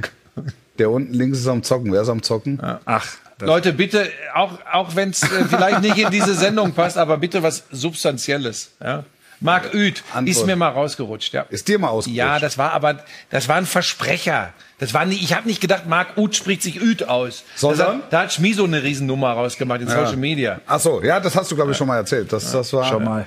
[0.78, 1.92] Der unten links ist am Zocken.
[1.92, 2.60] Wer ist am Zocken?
[2.84, 3.06] Ach,
[3.40, 7.42] Leute, bitte, auch, auch wenn es äh, vielleicht nicht in diese Sendung passt, aber bitte
[7.42, 8.70] was Substanzielles.
[8.82, 9.04] Ja?
[9.40, 10.28] Marc Uth Antwort.
[10.28, 11.34] ist mir mal rausgerutscht.
[11.34, 11.42] Ja.
[11.50, 12.16] Ist dir mal ausgerutscht?
[12.16, 14.52] Ja, das war aber, das war ein Versprecher.
[14.78, 17.42] Das war nicht, ich habe nicht gedacht, Marc Uth spricht sich Uth aus.
[17.56, 17.98] Sondern?
[17.98, 20.60] Hat, da hat Schmiso eine Riesennummer rausgemacht in Social Media.
[20.66, 22.32] Ach so, ja, das hast du, glaube ich, schon mal erzählt.
[22.32, 23.26] Das, das war schon mal.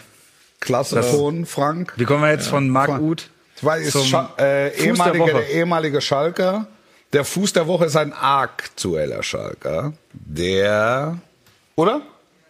[0.62, 1.94] klasse Ton, Frank.
[1.98, 3.02] Wie kommen wir jetzt von Marc.
[3.02, 3.30] Uth?
[3.62, 5.32] Weil ist Zum Scha äh, Fuß der ehemalige, Woche.
[5.32, 6.68] der ehemalige Schalker.
[7.16, 9.94] Der Fuß der Woche ist ein aktueller Schalker.
[10.12, 11.18] Der,
[11.78, 12.02] oder?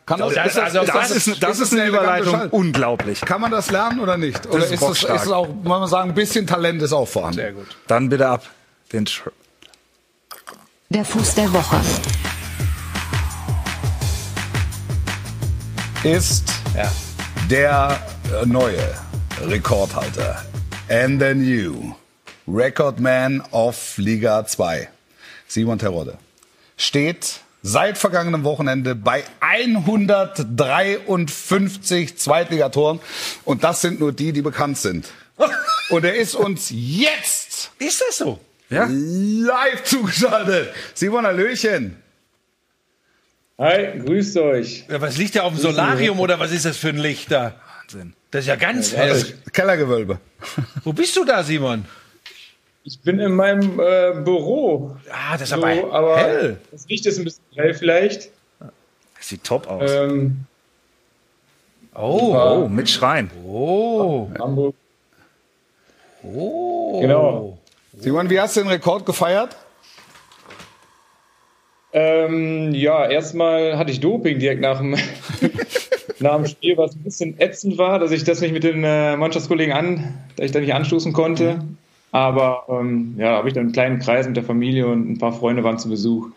[0.07, 3.21] Kann das- also Das, das ist, das ist eine Überleitung unglaublich.
[3.21, 4.47] Kann man das lernen oder nicht?
[4.47, 7.35] Oder ist ist, es, ist auch, muss man sagen, ein bisschen Talent ist auch vorhanden?
[7.37, 7.77] Sehr gut.
[7.85, 8.43] Dann bitte ab.
[8.91, 9.05] Den
[10.89, 11.79] Der Fuß der Woche.
[16.03, 16.43] Ist
[16.75, 16.91] Ja.
[17.51, 17.99] der
[18.45, 18.95] neue
[19.41, 20.43] Rekordhalter
[20.89, 21.93] and the new
[22.47, 24.87] Recordman of Liga 2,
[25.47, 26.19] Simon Terodde,
[26.77, 32.99] steht seit vergangenem Wochenende bei 153 Zweitligatoren
[33.45, 35.07] und das sind nur die, die bekannt sind.
[35.89, 38.39] Und er ist uns jetzt Ist das so?
[38.69, 38.87] ja?
[38.89, 40.73] live zugeschaltet.
[40.95, 41.97] Simon Hallöchen.
[43.59, 44.85] Hi, grüßt euch.
[44.89, 47.53] Ja, was liegt da auf dem Solarium oder was ist das für ein Licht da?
[47.81, 48.13] Wahnsinn.
[48.31, 49.23] Das ist ja ganz hell.
[49.53, 50.19] Kellergewölbe.
[50.83, 51.85] Wo bist du da, Simon?
[52.87, 54.95] Ich bin in meinem äh, Büro.
[55.11, 56.57] Ah, das ist So, aber, aber hell.
[56.71, 58.29] das Licht ist ein bisschen hell vielleicht.
[58.59, 59.91] Das sieht top aus.
[59.91, 60.45] Ähm,
[61.97, 63.31] Oh, oh, mit Schrein.
[63.47, 64.75] oh, Hamburg.
[66.23, 66.99] oh.
[66.99, 67.57] Genau.
[67.97, 69.55] Simon, wie hast du den Rekord gefeiert?
[71.93, 74.91] Ähm, ja, erstmal hatte ich Doping direkt nach dem,
[76.19, 79.15] nach dem Spiel, was ein bisschen ätzend war, dass ich das nicht mit den äh,
[79.15, 81.61] Mannschaftskollegen an, dass ich da nicht anstoßen konnte.
[82.15, 85.33] Aber ähm, ja, habe ich dann einen kleinen Kreis mit der Familie und ein paar
[85.33, 86.29] Freunde waren zu Besuch.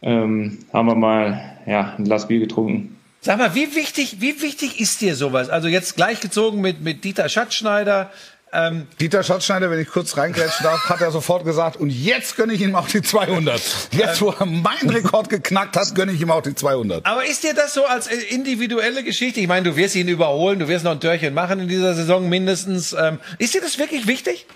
[0.00, 2.96] Ähm, haben wir mal ja, ein Glas Bier getrunken.
[3.20, 5.50] Sag mal, wie wichtig, wie wichtig ist dir sowas?
[5.50, 8.12] Also jetzt gleichgezogen mit, mit Dieter Schatzschneider.
[8.52, 12.52] Ähm, Dieter Schatzschneider, wenn ich kurz reingrätschen darf, hat er sofort gesagt, und jetzt gönne
[12.52, 13.60] ich ihm auch die 200.
[13.92, 17.06] Jetzt, wo er meinen Rekord geknackt hat, gönne ich ihm auch die 200.
[17.06, 19.38] aber ist dir das so als äh, individuelle Geschichte?
[19.38, 22.28] Ich meine, du wirst ihn überholen, du wirst noch ein Törchen machen in dieser Saison
[22.28, 22.92] mindestens.
[22.92, 24.46] Ähm, ist dir das wirklich wichtig?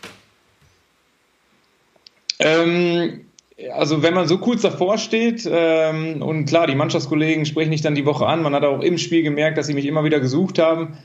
[2.40, 3.26] Ähm,
[3.72, 7.94] also wenn man so kurz davor steht ähm, und klar, die Mannschaftskollegen sprechen dich dann
[7.94, 10.58] die Woche an, man hat auch im Spiel gemerkt, dass sie mich immer wieder gesucht
[10.58, 10.98] haben.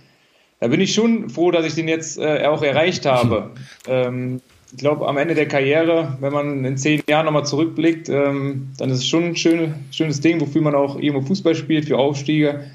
[0.60, 3.52] Da bin ich schon froh, dass ich den jetzt äh, auch erreicht habe.
[3.88, 4.42] Ähm,
[4.72, 8.92] ich glaube, am Ende der Karriere, wenn man in zehn Jahren nochmal zurückblickt, ähm, dann
[8.92, 12.66] ist es schon ein schön, schönes Ding, wofür man auch irgendwo Fußball spielt, für Aufstiege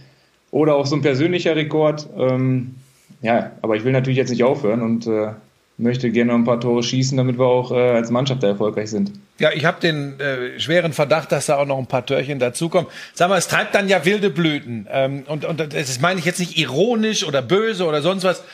[0.51, 2.09] oder auch so ein persönlicher Rekord.
[2.18, 2.75] Ähm,
[3.23, 5.29] ja, aber ich will natürlich jetzt nicht aufhören und äh,
[5.77, 8.91] möchte gerne noch ein paar Tore schießen, damit wir auch äh, als Mannschaft da erfolgreich
[8.91, 9.13] sind.
[9.39, 12.89] Ja, ich habe den äh, schweren Verdacht, dass da auch noch ein paar Törchen dazukommen.
[13.13, 14.87] Sag mal, es treibt dann ja wilde Blüten.
[14.91, 18.45] Ähm, und, und das meine ich jetzt nicht ironisch oder böse oder sonst was.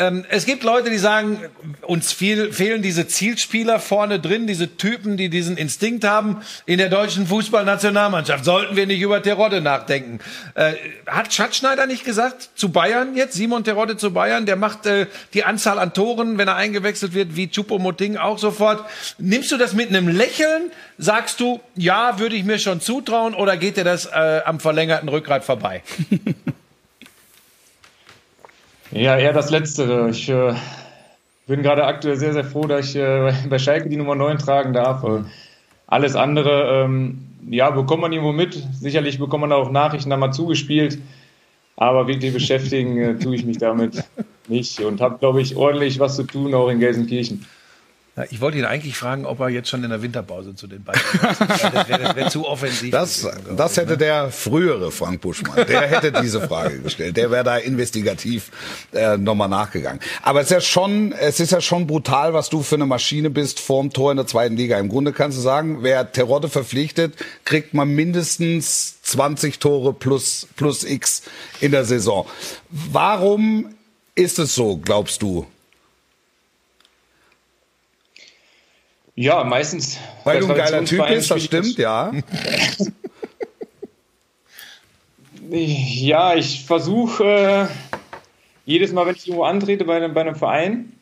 [0.00, 1.40] Ähm, es gibt Leute, die sagen,
[1.82, 6.38] uns viel, fehlen diese Zielspieler vorne drin, diese Typen, die diesen Instinkt haben.
[6.64, 10.20] In der deutschen Fußballnationalmannschaft sollten wir nicht über Terodde nachdenken.
[10.54, 10.72] Äh,
[11.06, 15.44] hat Schatzschneider nicht gesagt zu Bayern jetzt, Simon Terodde zu Bayern, der macht äh, die
[15.44, 18.82] Anzahl an Toren, wenn er eingewechselt wird, wie Chupomoting auch sofort.
[19.18, 20.72] Nimmst du das mit einem Lächeln?
[20.96, 25.10] Sagst du, ja, würde ich mir schon zutrauen, oder geht dir das äh, am verlängerten
[25.10, 25.82] Rückgrat vorbei?
[28.92, 30.10] Ja, eher das Letztere.
[30.10, 30.52] Ich äh,
[31.46, 34.72] bin gerade aktuell sehr, sehr froh, dass ich äh, bei Schalke die Nummer 9 tragen
[34.72, 35.04] darf.
[35.04, 35.22] Äh,
[35.86, 38.60] alles andere, ähm, ja, bekommt man irgendwo mit.
[38.72, 40.98] Sicherlich bekommt man auch Nachrichten da mal zugespielt.
[41.76, 44.02] Aber wirklich beschäftigen äh, tue ich mich damit
[44.48, 47.46] nicht und habe, glaube ich, ordentlich was zu tun, auch in Gelsenkirchen.
[48.30, 51.00] Ich wollte ihn eigentlich fragen, ob er jetzt schon in der Winterpause zu den beiden
[51.00, 51.40] ist.
[51.40, 52.90] Das wäre wär zu offensiv.
[52.90, 53.82] Das, gewesen, das ne?
[53.82, 57.16] hätte der frühere Frank Buschmann, der hätte diese Frage gestellt.
[57.16, 58.50] Der wäre da investigativ
[58.92, 60.00] äh, nochmal nachgegangen.
[60.22, 63.30] Aber es ist ja schon, es ist ja schon brutal, was du für eine Maschine
[63.30, 64.78] bist vorm Tor in der zweiten Liga.
[64.78, 70.84] Im Grunde kannst du sagen, wer Terodde verpflichtet, kriegt man mindestens 20 Tore plus, plus
[70.84, 71.22] X
[71.60, 72.26] in der Saison.
[72.70, 73.74] Warum
[74.14, 75.46] ist es so, glaubst du?
[79.20, 79.98] Ja, meistens.
[80.24, 82.10] Weil du ein geiler Typ bist, das stimmt, ja.
[85.50, 87.66] Ja, ich versuche äh,
[88.66, 90.92] jedes Mal, wenn ich irgendwo antrete bei, einem- bei einem Verein,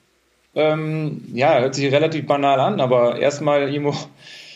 [0.54, 3.94] ähm, ja, hört sich relativ banal an, aber erstmal irgendwo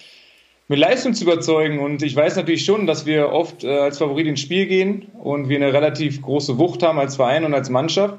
[0.69, 1.79] mit Leistung zu überzeugen.
[1.79, 5.49] Und ich weiß natürlich schon, dass wir oft äh, als Favorit ins Spiel gehen und
[5.49, 8.15] wir eine relativ große Wucht haben als Verein und als Mannschaft.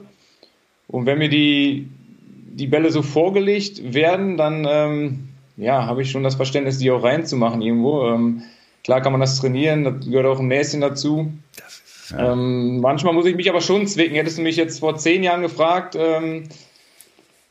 [0.88, 1.88] Und wenn mir die,
[2.52, 7.04] die Bälle so vorgelegt werden, dann ähm, ja, habe ich schon das Verständnis, die auch
[7.04, 8.08] reinzumachen irgendwo.
[8.08, 8.44] Ähm,
[8.84, 11.32] klar kann man das trainieren, da gehört auch ein Näschen dazu.
[12.18, 14.16] Ähm, manchmal muss ich mich aber schon zwicken.
[14.16, 16.44] Hättest du mich jetzt vor zehn Jahren gefragt, ähm,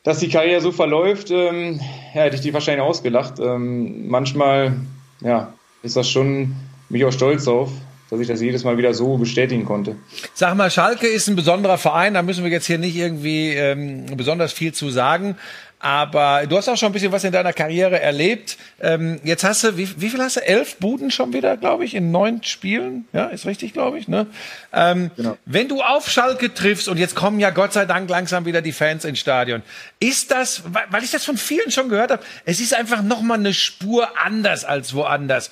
[0.02, 1.80] dass die Karriere so verläuft, ähm,
[2.14, 3.38] ja, hätte ich die wahrscheinlich ausgelacht.
[3.38, 4.76] Ähm, manchmal,
[5.20, 6.54] ja, ist das schon,
[6.88, 7.70] bin ich auch stolz auf,
[8.10, 9.96] dass ich das jedes Mal wieder so bestätigen konnte.
[10.34, 14.06] Sag mal, Schalke ist ein besonderer Verein, da müssen wir jetzt hier nicht irgendwie ähm,
[14.16, 15.36] besonders viel zu sagen.
[15.84, 18.56] Aber du hast auch schon ein bisschen was in deiner Karriere erlebt.
[18.80, 20.40] Ähm, jetzt hast du, wie, wie viel hast du?
[20.46, 23.08] Elf Buden schon wieder, glaube ich, in neun Spielen.
[23.12, 24.06] Ja, ist richtig, glaube ich.
[24.06, 24.28] Ne?
[24.72, 25.10] Ähm,
[25.44, 28.70] Wenn du auf Schalke triffst und jetzt kommen ja Gott sei Dank langsam wieder die
[28.70, 29.64] Fans ins Stadion,
[29.98, 33.34] ist das, weil- ich das von vielen schon gehört habe, es ist einfach noch mal
[33.34, 35.50] eine Spur anders als woanders.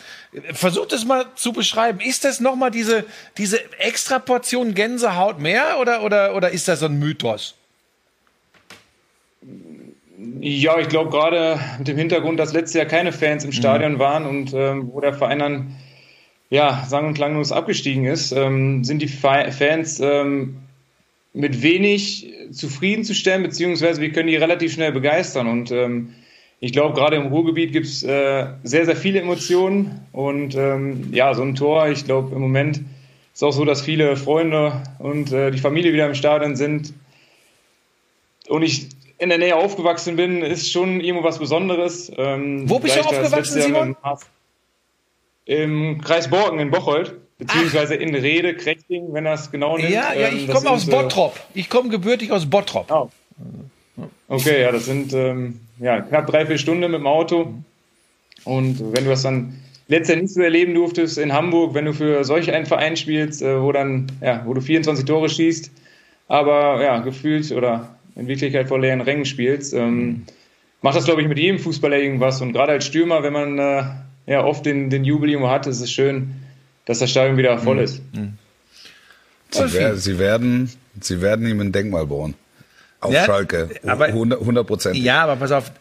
[0.53, 1.99] Versuch das mal zu beschreiben.
[1.99, 3.05] Ist das noch mal diese
[3.37, 7.57] diese extra Portion Gänsehaut mehr oder oder oder ist das so ein Mythos?
[10.41, 14.27] Ja, ich glaube gerade mit dem Hintergrund, dass letztes Jahr keine Fans im Stadion waren
[14.27, 15.77] und ähm, wo der Verein dann
[16.51, 20.59] ja sang- und klanglos abgestiegen ist, ähm, sind die Fa Fans ähm,
[21.33, 25.47] mit wenig zufriedenzustellen, beziehungsweise wir können die relativ schnell begeistern.
[25.47, 26.15] Und ähm,
[26.59, 30.07] ich glaube, gerade im Ruhrgebiet gibt es äh, sehr, sehr viele Emotionen.
[30.13, 32.81] Und ähm, ja, so ein Tor, ich glaube, im Moment
[33.33, 36.93] ist auch so, dass viele Freunde und äh, die Familie wieder im Stadion sind.
[38.49, 38.89] Und ich
[39.21, 42.11] in der Nähe aufgewachsen bin, ist schon irgendwo was Besonderes.
[42.17, 43.97] Ähm, Wo bist du aufgewachsen, Simon?
[45.45, 49.91] Im Kreis Borken in Bocholt, beziehungsweise in Rede, Krechting, wenn das genau nimmt.
[49.91, 51.39] Ja, ja, Ähm, ich das komme aus äh, Bottrop.
[51.55, 52.91] Ich komme gebürtig aus Bottrop.
[52.91, 53.11] Oh.
[54.29, 57.53] Okay, ja, das sind ähm, ja, knapp drei, vier Stunden mit dem Auto.
[58.45, 62.25] Und wenn du das dann letztendlich nicht so erleben durftest in Hamburg, wenn du für
[62.25, 65.71] solch einen Verein spielst, äh, wo dann, ja, wo du 24 Tore schießt,
[66.29, 70.25] aber ja, gefühlt oder in Wirklichkeit vor leeren Rängen spielst, ähm,
[70.83, 72.41] macht das, glaube ich, mit jedem Fußballer irgendwas.
[72.41, 73.83] Und gerade als Stürmer, wenn man äh,
[74.27, 76.35] ja oft den, den Jubel irgendwo hat, ist es schön,
[76.87, 78.03] dass das Stadion wieder voll ist.
[79.51, 79.75] Sie, Wolfi.
[79.79, 80.71] wer, sie, werden,
[81.01, 82.35] sie werden ihm ein Denkmal bauen.
[83.01, 83.71] Auf Ja, Schalke.
[83.87, 84.97] aber- 100 Prozent.
[84.99, 85.73] Ja, aber pass auf,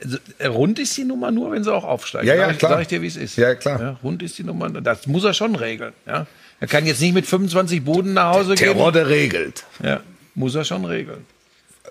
[0.44, 2.26] rund ist die Nummer nur, wenn sie auch aufsteigen.
[2.28, 2.72] Ja, ja, sag ich, klar.
[2.72, 3.36] Sag ich dir, wie es ist.
[3.36, 4.00] Ja, klar.
[4.04, 5.92] rund ist die Nummer, das muss er schon regeln.
[6.08, 6.28] Ja.
[6.62, 8.74] Er kann jetzt nicht mit 25 Buden nach Hause gehen.
[8.74, 10.00] Terodde regelt, Ja,
[10.34, 11.26] muss er schon regeln.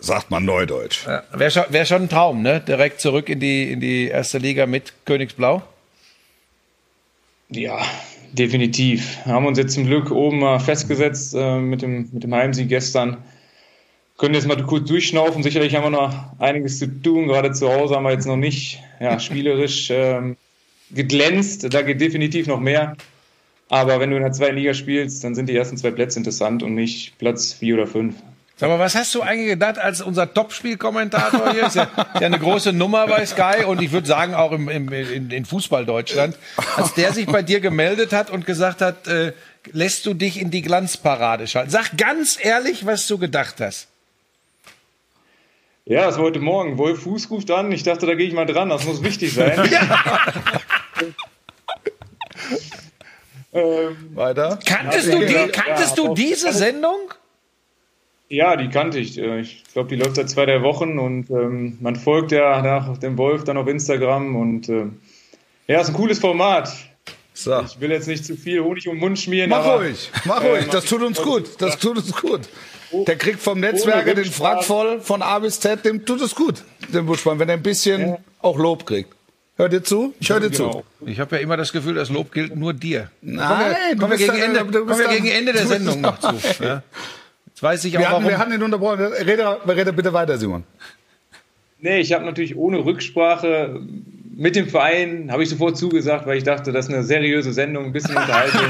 [0.01, 1.07] Sagt man neudeutsch.
[1.07, 1.23] Ja.
[1.33, 2.61] Wäre schon, wär schon ein Traum, ne?
[2.61, 5.63] Direkt zurück in die, in die erste Liga mit Königsblau.
[7.51, 7.81] Ja,
[8.33, 9.19] definitiv.
[9.25, 13.17] Haben uns jetzt zum Glück oben mal festgesetzt äh, mit, dem, mit dem Heimsieg gestern.
[14.19, 15.43] Können jetzt mal kurz durchschnaufen.
[15.43, 17.29] Sicherlich haben wir noch einiges zu tun.
[17.29, 20.37] Gerade zu Hause haben wir jetzt noch nicht ja, spielerisch ähm,
[20.91, 21.73] geglänzt.
[21.73, 22.97] Da geht definitiv noch mehr.
[23.69, 26.63] Aber wenn du in der zweiten Liga spielst, dann sind die ersten zwei Plätze interessant
[26.63, 28.15] und nicht Platz vier oder fünf.
[28.59, 32.40] Sag mal, was hast du eigentlich gedacht, als unser Topspielkommentator hier ist ja, ja eine
[32.40, 36.37] große Nummer bei Sky und ich würde sagen auch im, im, in, in Fußball Deutschland,
[36.77, 39.33] als der sich bei dir gemeldet hat und gesagt hat, äh,
[39.71, 41.71] lässt du dich in die Glanzparade schalten?
[41.71, 43.87] Sag ganz ehrlich, was du gedacht hast.
[45.85, 46.79] Ja, das war heute Morgen.
[46.79, 47.71] Wolf Fuß ruft an.
[47.71, 48.71] Ich dachte, da gehe ich mal dran.
[48.71, 49.53] Das muss wichtig sein.
[53.53, 54.59] ähm, Weiter?
[54.66, 57.14] Kanntest du, die, kanntest ja, du diese Sendung?
[58.31, 59.19] Ja, die kannte ich.
[59.19, 62.99] Äh, Ich glaube, die läuft seit zwei, drei Wochen und ähm, man folgt ja nach
[62.99, 64.99] dem Wolf dann auf Instagram und ähm,
[65.67, 66.71] ja, ist ein cooles Format.
[67.33, 67.61] So.
[67.61, 70.43] Ich will jetzt nicht zu viel Honig um den Mund schmieren, Mach aber ruhig, mach
[70.43, 72.41] äh, ruhig, mach das tut uns gut, das tut uns gut.
[73.07, 74.25] Der kriegt vom Netzwerker den.
[74.25, 77.62] Frack voll, von A bis Z, dem tut es gut, dem Buschmann, wenn er ein
[77.62, 79.14] bisschen auch Lob kriegt.
[79.57, 80.14] Hört ihr zu?
[80.21, 80.85] Ich höre dir Genau.
[81.01, 81.07] zu.
[81.07, 83.11] Ich habe ja immer das Gefühl, das Lob gilt nur dir.
[83.23, 86.35] Nein, du Kommen wir bist gegen Ende, wir gegen Ende der Sendung noch zu.
[86.62, 86.83] Ja.
[87.59, 88.29] Jetzt weiß ich auch, Wir hatten, warum.
[88.29, 89.01] wir hatten ihn unterbrochen.
[89.01, 90.62] Rede, rede bitte weiter, Simon.
[91.81, 93.81] Nee, ich habe natürlich ohne Rücksprache
[94.38, 97.87] mit dem Verein, habe ich sofort zugesagt, weil ich dachte, das ist eine seriöse Sendung,
[97.87, 98.61] ein bisschen Unterhaltung.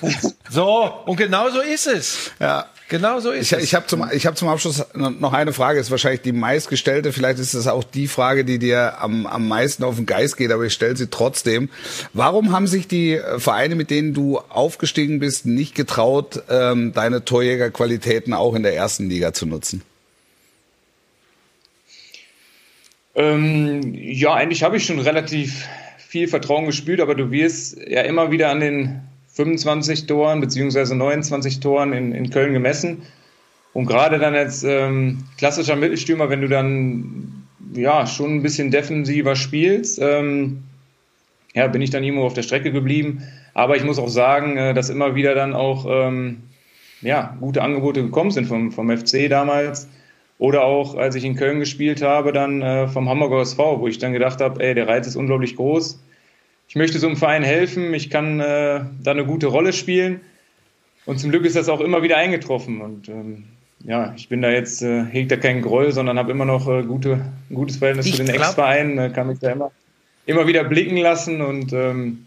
[0.00, 0.10] und, äh,
[0.50, 2.30] So, und genau so ist es.
[2.40, 2.66] Ja.
[2.88, 3.64] Genau so ist Ich, es.
[3.64, 7.38] ich habe zum, ich hab zum Abschluss noch eine Frage, ist wahrscheinlich die meistgestellte, vielleicht
[7.38, 10.64] ist das auch die Frage, die dir am, am meisten auf den Geist geht, aber
[10.64, 11.68] ich stelle sie trotzdem.
[12.14, 17.26] Warum haben sich die äh, Vereine, mit denen du aufgestiegen bist, nicht getraut, ähm, deine
[17.26, 19.82] Torjägerqualitäten auch in der ersten Liga zu nutzen?
[23.18, 25.66] Ähm, ja, eigentlich habe ich schon relativ
[25.98, 29.00] viel Vertrauen gespielt, aber du wirst ja immer wieder an den
[29.34, 33.02] 25 Toren beziehungsweise 29 Toren in, in Köln gemessen.
[33.72, 39.34] Und gerade dann als ähm, klassischer Mittelstürmer, wenn du dann ja schon ein bisschen defensiver
[39.34, 40.62] spielst, ähm,
[41.54, 43.24] ja, bin ich dann irgendwo auf der Strecke geblieben.
[43.52, 46.42] Aber ich muss auch sagen, äh, dass immer wieder dann auch ähm,
[47.02, 49.88] ja, gute Angebote gekommen sind vom, vom FC damals.
[50.38, 53.98] Oder auch, als ich in Köln gespielt habe, dann äh, vom Hamburger SV, wo ich
[53.98, 55.98] dann gedacht habe, ey, der Reiz ist unglaublich groß.
[56.68, 60.20] Ich möchte so einem Verein helfen, ich kann äh, da eine gute Rolle spielen.
[61.06, 62.82] Und zum Glück ist das auch immer wieder eingetroffen.
[62.82, 63.44] Und ähm,
[63.84, 66.82] ja, ich bin da jetzt, äh, hegt da keinen Groll, sondern habe immer noch äh,
[66.82, 69.70] gute, ein gutes Verhältnis Ich zu den Ex-Vereinen, äh, kann mich da immer,
[70.26, 71.40] immer wieder blicken lassen.
[71.40, 72.26] Und ähm,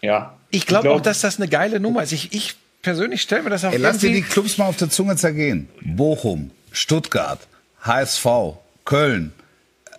[0.00, 0.36] ja.
[0.50, 2.12] ich glaube glaub- auch, dass das eine geile Nummer ist.
[2.12, 4.22] Ich, ich persönlich stelle mir das auch Ey, lass dir die.
[4.22, 5.68] Clubs mal auf der Zunge zergehen.
[5.82, 7.40] Bochum, Stuttgart,
[7.82, 8.26] HSV,
[8.84, 9.32] Köln,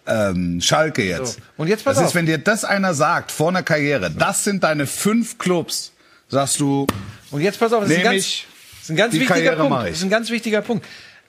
[0.05, 1.35] ähm, Schalke jetzt.
[1.35, 2.09] So, und jetzt pass das auf.
[2.09, 5.91] ist, wenn dir das einer sagt vor einer Karriere, das sind deine fünf Clubs,
[6.29, 6.87] sagst du,
[7.31, 9.87] Und jetzt pass auf, das ist ein ganz, ist ein ganz wichtiger Karriere Punkt.
[9.87, 10.85] Das ist ein ganz wichtiger Punkt.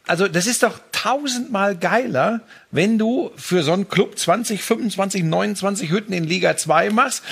[0.07, 5.91] Also das ist doch tausendmal geiler, wenn du für so einen Club 20, 25, 29
[5.91, 7.23] Hütten in Liga 2 machst,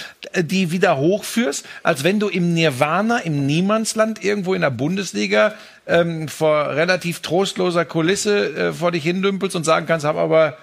[0.43, 5.55] die wieder hochführst, als wenn du im Nirvana, im Niemandsland irgendwo in der Bundesliga
[5.87, 10.57] ähm, vor relativ trostloser Kulisse äh, vor dich hindümpelst und sagen kannst, habe aber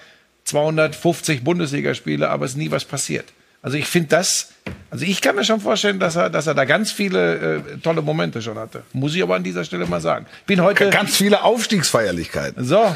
[0.45, 3.25] 250 Bundesligaspiele, aber es ist nie was passiert.
[3.61, 4.51] Also ich finde das,
[4.91, 8.01] also ich kann mir schon vorstellen, dass er, dass er da ganz viele äh, tolle
[8.01, 8.83] Momente schon hatte.
[8.91, 10.25] Muss ich aber an dieser Stelle mal sagen.
[10.45, 12.65] Bin heute ganz viele Aufstiegsfeierlichkeiten.
[12.65, 12.93] so.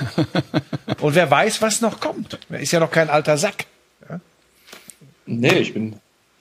[0.99, 2.37] Und wer weiß, was noch kommt.
[2.49, 3.65] Er ist ja noch kein alter Sack.
[5.25, 5.97] Nee, ich bin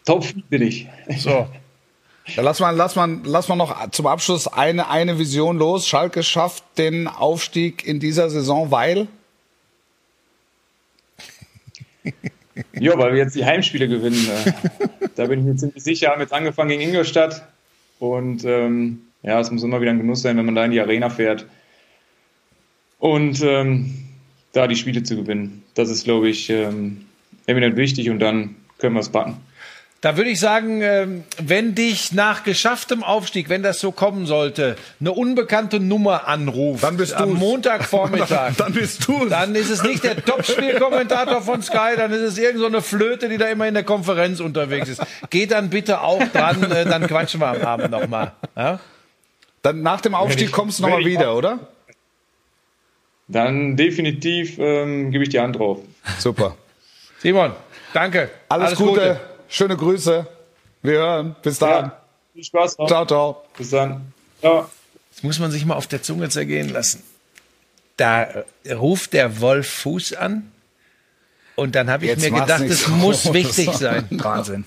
[0.07, 0.89] top bin ich.
[1.19, 1.47] So.
[2.35, 5.87] Ja, lass mal, lass mal, lass mal noch zum Abschluss eine, eine Vision los.
[5.87, 9.07] Schalke schafft den Aufstieg in dieser Saison, weil
[12.79, 14.29] Ja, weil wir jetzt die Heimspiele gewinnen.
[14.29, 14.53] äh,
[15.15, 16.09] da bin ich mir ziemlich sicher.
[16.11, 17.47] Haben jetzt angefangen gegen Ingolstadt.
[17.99, 20.81] Und ähm, ja, es muss immer wieder ein Genuss sein, wenn man da in die
[20.81, 21.47] Arena fährt.
[22.99, 24.07] Und ähm,
[24.53, 25.65] da die Spiele zu gewinnen.
[25.75, 27.07] Das ist, glaube ich, ähm,
[27.47, 29.37] eminent wichtig und dann können wir es packen.
[30.03, 34.77] Da würde ich sagen, ähm, wenn dich nach geschafftem Aufstieg, wenn das so kommen sollte,
[35.01, 37.39] eine unbekannte Nummer anruft, Dann bist am du's.
[37.41, 42.39] Montagvormittag, dann bist du dann ist es nicht der Topspielkommentator von Sky, dann ist es
[42.39, 45.03] irgend so eine Flöte, die da immer in der Konferenz unterwegs ist.
[45.31, 48.33] Geht dann bitte auch dran, äh, dann quatschen wir am Abend nochmal.
[48.55, 48.79] Ja?
[49.63, 51.59] Dann nach dem Aufstieg ich- kommst du nochmal wieder, oder?
[53.29, 55.79] Dann definitiv ähm, gebe ich die Hand drauf.
[56.19, 56.55] Super.
[57.19, 57.53] Simon,
[57.93, 58.31] danke.
[58.49, 59.19] Alles, Gute.
[59.49, 60.27] Schöne Grüße.
[60.83, 61.37] Wir hören.
[61.43, 61.87] Bis dann.
[61.87, 62.03] Ja,
[62.35, 62.87] viel Spaß noch.
[62.89, 63.43] Ciao, ciao.
[63.57, 64.13] Bis dann.
[64.41, 64.69] Ciao.
[65.15, 67.03] Das muss man sich mal auf der Zunge zergehen lassen.
[67.97, 68.29] Da
[68.71, 70.53] ruft der Wolf Fuß an.
[71.55, 72.91] Und dann habe ich Jetzt mir gedacht, es so.
[72.93, 74.07] muss wichtig sein.
[74.11, 74.67] Wahnsinn.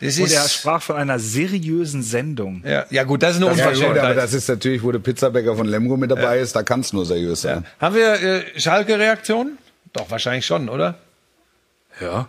[0.00, 2.62] Das Und er sprach von einer seriösen Sendung.
[2.64, 4.16] ja, ja gut, das ist eine Ja, gut, aber Unverschämtheit.
[4.16, 7.04] das ist natürlich, wo der Pizzabäcker von Lemgo mit dabei ist, da kann es nur
[7.04, 7.66] seriös sein.
[7.80, 9.58] Haben wir äh, Schalke-Reaktionen?
[9.92, 10.94] Doch, wahrscheinlich schon, oder?
[12.00, 12.28] Ja.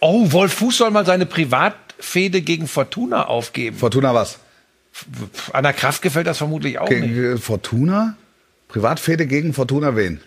[0.00, 3.76] Oh, Wolf Fuß soll mal seine Privatfehde gegen Fortuna aufgeben.
[3.76, 4.38] Fortuna was?
[5.52, 7.00] An der Kraft gefällt das vermutlich auch nicht.
[7.02, 8.16] Gegen äh, Fortuna?
[8.68, 10.20] Privatfehde gegen Fortuna wen?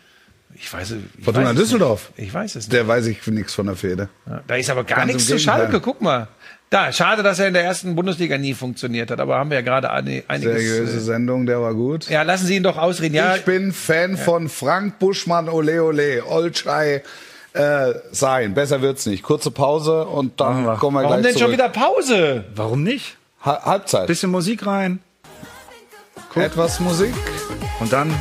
[0.55, 2.11] Ich weiß, es- ich Fortuna weiß Düsseldorf.
[2.17, 2.27] Nicht.
[2.27, 2.73] Ich weiß es nicht.
[2.73, 4.09] Der weiß ich nichts von der Fehde.
[4.27, 5.39] Ja, Da ist aber gar Ganz nichts zu.
[5.39, 5.79] Schalke.
[5.81, 6.27] Guck mal.
[6.69, 9.19] Da, schade, dass er in der ersten Bundesliga nie funktioniert hat.
[9.19, 10.61] Aber haben wir ja gerade eine- einiges.
[10.61, 12.09] Seriöse Äh, Sendung, der war gut.
[12.09, 13.15] ja, lassen Sie ihn doch ausreden.
[13.15, 17.03] Ja, Ich bin Fan von Frank Buschmann, ole ole, Olschei
[17.53, 18.53] äh, sein.
[18.53, 19.23] Besser wird's nicht.
[19.23, 20.75] Kurze Pause und dann Machen wir.
[20.77, 21.53] kommen wir warum gleich denn schon zurück.
[21.53, 22.43] wieder Pause?
[22.55, 23.17] Warum nicht?
[23.45, 24.07] Ha Halbzeit.
[24.07, 24.99] Bisschen Musik rein
[26.35, 27.13] Etwas Musik.
[27.79, 28.11] und dann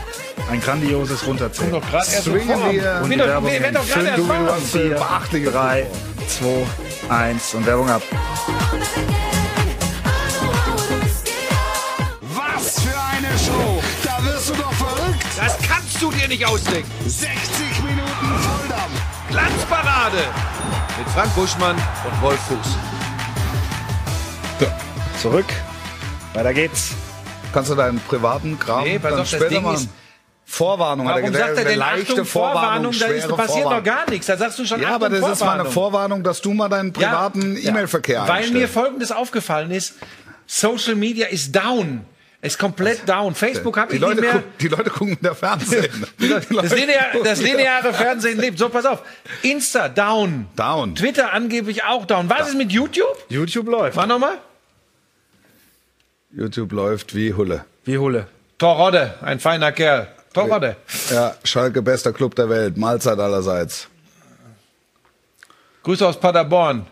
[0.50, 1.70] ein grandioses Runterzählen.
[1.72, 2.72] doch gerade erst Swingen vor.
[2.72, 3.02] wir.
[3.08, 5.86] Die doch- Werbung wir werden doch in gerade erst vier, Beachtliche drei,
[6.28, 6.66] zwei,
[7.14, 8.02] eins und Werbung ab.
[12.20, 13.82] Was für eine Show.
[14.04, 15.24] Da wirst du doch verrückt.
[15.36, 16.90] Das kannst du dir nicht ausdenken.
[17.06, 17.71] 60 Minuten Volldampf.
[19.32, 20.18] Glanzparade
[20.98, 22.76] mit Frank Buschmann und Wolf Fuß.
[25.22, 25.46] Zurück.
[26.34, 26.92] Weiter geht's.
[27.52, 29.88] Kannst du deinen privaten Kram Nee, dann auf, später machen?
[30.44, 31.48] Vorwarnung hat er Warum gesagt.
[31.56, 32.92] sagt er denn leichte Achtung, Vorwarnung?
[32.98, 33.84] Da ist, passiert Vorwarnung.
[33.84, 34.26] gar nichts.
[34.26, 35.72] Da sagst du schon Ja, Achtung, aber das ist mal eine Vorwarnung.
[35.72, 38.22] Vorwarnung, dass du mal deinen privaten Ja, E-Mail-Verkehr ja.
[38.28, 38.74] Weil mir einstellst.
[38.74, 39.94] Folgendes aufgefallen ist.
[40.46, 42.04] Social Media ist down.
[42.44, 43.36] Ist komplett down.
[43.36, 44.32] Facebook habe die, ich nicht Leute mehr.
[44.32, 46.06] gucken, die Leute gucken wieder Fernsehen.
[46.18, 48.58] Die Das, Leute linear, gucken das lineare Fernsehen lebt.
[48.58, 49.02] So, pass auf.
[49.42, 50.46] Insta down.
[50.56, 50.96] Down.
[50.96, 52.28] Twitter angeblich auch down.
[52.28, 53.06] Was ist mit YouTube?
[53.28, 53.96] YouTube läuft.
[53.96, 54.38] War nochmal?
[56.32, 57.64] YouTube läuft wie Hulle.
[57.84, 58.26] Wie Hulle.
[58.58, 60.08] Torrodde, ein feiner Kerl.
[60.34, 60.76] Torrodde.
[61.10, 62.76] Ja, Schalke bester Club der Welt.
[62.76, 63.86] Mahlzeit allerseits.
[65.84, 66.86] Grüße aus Paderborn.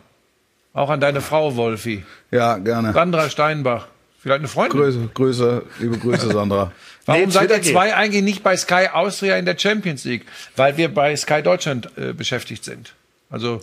[0.74, 2.04] Auch an deine Frau, Wolfi.
[2.30, 2.92] Ja, gerne.
[2.92, 3.88] Sandra Steinbach.
[4.20, 4.78] Vielleicht eine Freundin?
[4.80, 6.72] Grüße, Grüße, liebe Grüße, Sandra.
[7.06, 10.26] Warum Nee, seid ihr zwei eigentlich nicht bei Sky Austria in der Champions League?
[10.56, 12.94] Weil wir bei Sky Deutschland äh, beschäftigt sind.
[13.30, 13.62] Also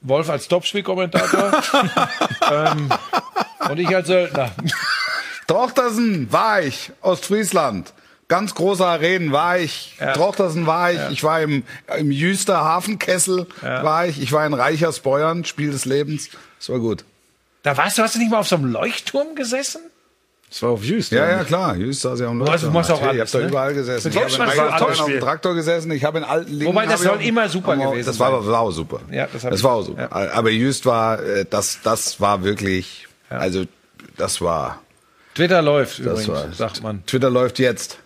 [0.00, 1.62] Wolf als Topspielkommentator
[2.52, 2.90] ähm,
[3.70, 4.50] und ich als Söldner.
[5.46, 7.92] Trochtersen war ich, Ostfriesland.
[8.26, 9.96] Ganz große Arenen war ich.
[10.00, 10.12] Ja.
[10.14, 11.00] Trochtersen war ich.
[11.10, 11.62] Ich war im,
[11.98, 14.20] im Jüster Hafenkessel war ich.
[14.20, 16.30] Ich war in Reichersbeuern, Spiel des Lebens.
[16.58, 17.04] Das war gut.
[17.64, 19.80] Da warst du, hast du nicht mal auf so einem Leuchtturm gesessen?
[20.50, 21.10] Das war auf Jüst.
[21.10, 21.48] Ja, ja, nicht?
[21.48, 21.74] klar.
[21.74, 23.48] Jüster ist ja am du machst auch Ich habe alles, da ne?
[23.48, 24.08] überall gesessen.
[24.08, 25.18] Ich Für habe in alles auf dem.
[25.20, 25.90] Traktor gesessen.
[25.90, 26.66] Ich habe in alten Lingen.
[26.66, 28.38] Wobei, das ich soll auch- immer super gewesen Das war, sein.
[28.38, 29.00] aber- war auch super.
[29.10, 30.02] Ja, das das ich- war auch super.
[30.02, 30.32] ja.
[30.32, 33.64] Aber Jüst war, äh, das, das war wirklich, also,
[34.16, 34.80] das war,
[35.34, 37.04] Twitter läuft das übrigens, war, sagt man.
[37.06, 37.98] Twitter läuft jetzt.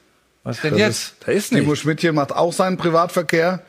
[0.45, 0.97] Was denn Das jetzt?
[0.99, 1.81] ist- Da ist Timo nicht.
[1.83, 3.61] Schmidtchen macht auch seinen Privatverkehr.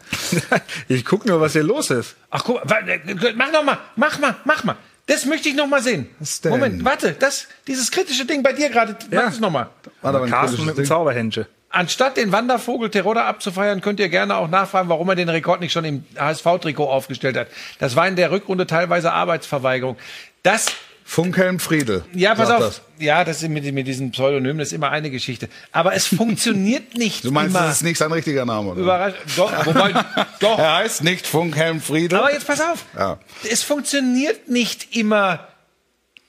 [0.88, 2.16] Ich guck nur, was hier los ist.
[2.30, 3.00] Ach guck, mal, äh,
[3.36, 4.78] mach noch mal, mach mal, mach mal.
[5.10, 6.08] Das möchte ich noch mal sehen.
[6.20, 6.52] Was denn?
[6.52, 9.24] Moment, warte, das, dieses kritische Ding bei dir gerade, Ja.
[9.24, 9.70] mach es noch mal.
[10.04, 10.86] Aber Carsten mit dem.
[10.86, 11.46] Zauberhändchen.
[11.72, 15.72] Anstatt den Wandervogel Terodde abzufeiern, könnt ihr gerne auch nachfragen, warum er den Rekord nicht
[15.72, 17.48] schon im HSV-Trikot aufgestellt hat.
[17.80, 19.98] Das war in der Rückrunde teilweise Arbeitsverweigerung.
[20.44, 20.68] Das,
[21.10, 22.04] Funkhelm Friedel.
[22.14, 22.60] ja, pass auf.
[22.60, 22.82] das.
[23.00, 25.50] Ja, das ist mit, mit diesem Pseudonym, das ist immer eine Geschichte.
[25.72, 27.66] Aber es funktioniert nicht Du meinst, immer.
[27.66, 28.82] das ist nicht sein richtiger Name, oder?
[28.82, 29.92] Überrasch doch, wobei,
[30.40, 30.60] doch.
[30.60, 32.20] Er heißt nicht Funkhelm Friedel.
[32.20, 32.86] Aber jetzt pass auf.
[32.96, 33.18] Ja.
[33.50, 35.48] Es funktioniert nicht immer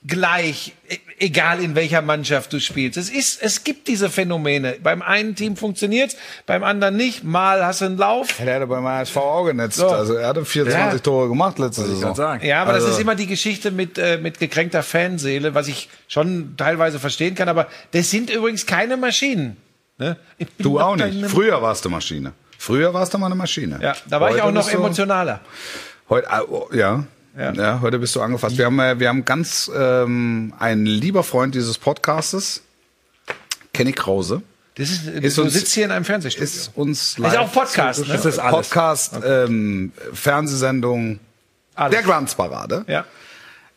[0.06, 2.96] gleich, e- egal in welcher Mannschaft du spielst.
[2.96, 4.76] Es ist, es gibt diese Phänomene.
[4.82, 7.22] Beim einen Team funktioniert's, beim anderen nicht.
[7.22, 8.40] Mal hast du einen Lauf.
[8.40, 9.76] Er hatte beim HSV auch genetzt.
[9.76, 9.88] So.
[9.88, 10.98] Also er hatte 24 Ja.
[11.00, 12.40] Tore gemacht letzte Ich Saison.
[12.42, 15.88] Ja, aber das Also- ist immer die Geschichte mit, äh, mit gekränkter Fanseele, was ich
[16.08, 17.48] schon teilweise verstehen kann.
[17.48, 19.56] Aber das sind übrigens keine Maschinen.
[19.98, 20.16] Ne?
[20.38, 21.26] Ich Du auch nicht.
[21.26, 22.32] Früher warst du Maschine.
[22.56, 23.78] Früher warst du mal eine Maschine.
[23.82, 25.40] Ja, da war ich Heute auch noch emotionaler.
[26.08, 26.26] Heute,
[26.72, 27.04] ja.
[27.40, 27.52] Ja.
[27.52, 27.80] ja.
[27.80, 28.58] heute bist du angefasst.
[28.58, 32.60] Wir haben, äh, wir haben ganz ähm, ein lieber Freund dieses Podcastes,
[33.72, 34.42] Kenny Krause,
[34.74, 36.44] Das ist, Ist du uns- sitzt hier in einem Fernsehstudio.
[36.44, 38.12] ist uns ist auch Podcast, ne?
[38.12, 38.68] Das ist alles.
[38.68, 41.18] Podcast, ähm, Fernsehsendung
[41.74, 41.92] Alles.
[41.94, 42.84] der Glanzparade.
[42.88, 43.06] Ja.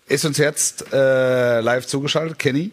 [0.08, 2.72] Ist uns jetzt äh, live zugeschaltet, Kenny.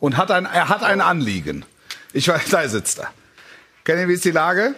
[0.00, 1.64] Und hat ein, er hat ein Anliegen.
[2.12, 3.10] Ich weiß, da sitzt er.
[3.84, 4.74] Kenny, wie ist die Lage?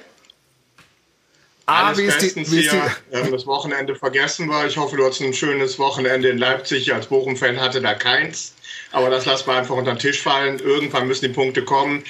[1.66, 2.90] A, Alles wie ist die, wie ist die, hier.
[3.12, 4.66] Ähm, das Wochenende vergessen war.
[4.66, 6.94] Ich hoffe, du hast ein schönes Wochenende in Leipzig.
[6.94, 8.54] Als Bochum-Fan hatte da keins.
[8.92, 10.60] Aber das lassen wir einfach unter den Tisch fallen.
[10.60, 12.04] Irgendwann müssen die Punkte kommen.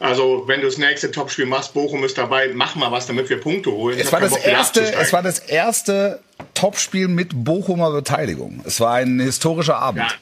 [0.00, 3.40] Also, wenn du das nächste Topspiel machst, Bochum ist dabei, mach mal was, damit wir
[3.40, 3.98] Punkte holen.
[3.98, 6.20] Ich Es war, das Bock, erste, es war das erste
[6.54, 8.62] Topspiel mit Bochumer Beteiligung.
[8.64, 10.02] Es war ein historischer Abend.
[10.02, 10.14] Ja.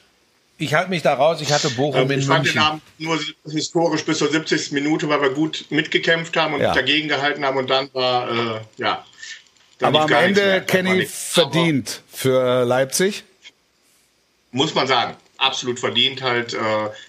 [0.63, 2.61] Ich halte mich da raus, ich hatte Bochum Ähm, in ich fand München.
[2.61, 3.19] den Abend nur
[3.51, 4.71] historisch bis zur 70.
[4.71, 6.73] Minute, weil wir gut mitgekämpft haben und Ja.
[6.73, 9.05] dagegen gehalten haben und dann war, äh, ja.
[9.79, 11.37] dann Aber am Ende, Kenny, nichts.
[11.37, 13.23] Aber verdient für Leipzig.
[14.51, 16.53] Muss man sagen, absolut verdient halt.
[16.53, 16.57] Äh,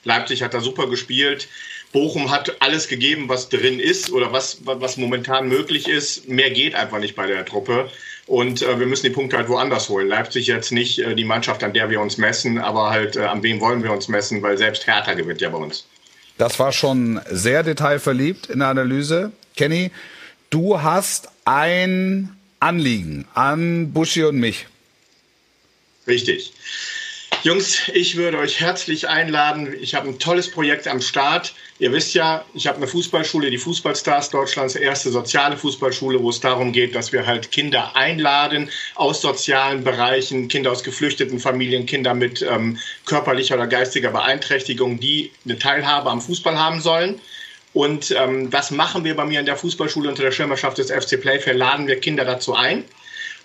[0.04, 1.46] Leipzig hat da super gespielt.
[1.92, 6.28] Bochum hat alles gegeben, was drin ist oder was, was momentan möglich ist.
[6.28, 7.88] Mehr geht einfach nicht bei der Truppe.
[8.26, 10.08] Und äh, wir müssen die Punkte halt woanders holen.
[10.08, 13.42] Leipzig jetzt nicht äh, die Mannschaft, an der wir uns messen, aber halt äh, an
[13.42, 15.86] wem wollen wir uns messen, weil selbst Hertha gewinnt ja bei uns.
[16.38, 19.32] Das war schon sehr detailverliebt in der Analyse.
[19.56, 19.90] Kenny,
[20.50, 24.66] du hast ein Anliegen an Buschi und mich.
[26.06, 26.52] Richtig.
[27.44, 29.76] Jungs, ich würde euch herzlich einladen.
[29.78, 31.52] Ich habe ein tolles Projekt am Start.
[31.78, 36.40] Ihr wisst ja, ich habe eine Fußballschule, die Fußballstars Deutschlands erste soziale Fußballschule, wo es
[36.40, 42.14] darum geht, dass wir halt Kinder einladen aus sozialen Bereichen, Kinder aus geflüchteten Familien, Kinder
[42.14, 47.20] mit ähm, körperlicher oder geistiger Beeinträchtigung, die eine Teilhabe am Fußball haben sollen.
[47.74, 51.20] Und ähm, das machen wir bei mir in der Fußballschule unter der Schirmerschaft des FC
[51.20, 52.84] Playfair, laden wir Kinder dazu ein.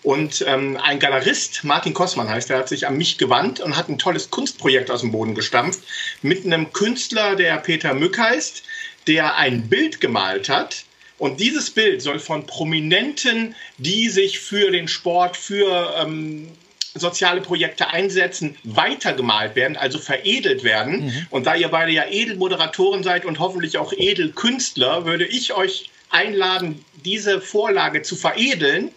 [0.02, 3.90] Und ähm, ein Galerist, Martin Kossmann heißt, der hat sich an mich gewandt und hat
[3.90, 5.82] ein tolles Kunstprojekt aus dem Boden gestampft
[6.22, 8.64] mit einem Künstler, der Peter Mück heißt,
[9.08, 10.86] der ein Bild gemalt hat.
[11.18, 16.48] Und dieses Bild soll von Prominenten, die sich für den Sport, für ähm,
[16.96, 21.28] soziale Projekte einsetzen, weitergemalt werden, also veredelt werden.
[21.30, 26.84] Und da ihr beide ja Edelmoderatoren seid und hoffentlich auch Edelkünstler, würde ich euch einladen,
[27.06, 28.92] diese Vorlage zu veredeln,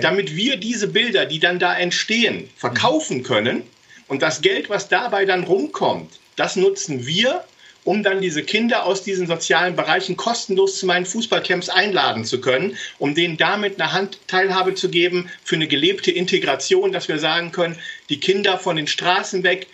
[0.00, 3.62] damit wir diese Bilder, die dann da entstehen, verkaufen können.
[4.06, 7.44] Und das Geld, was dabei dann rumkommt, das nutzen wir,
[7.84, 12.76] um dann diese Kinder aus diesen sozialen Bereichen kostenlos zu meinen Fußballcamps einladen zu können,
[12.98, 17.78] um denen damit eine Handteilhabe zu geben für eine gelebte Integration, dass wir sagen können,
[18.08, 19.68] die Kinder von den Straßen weg,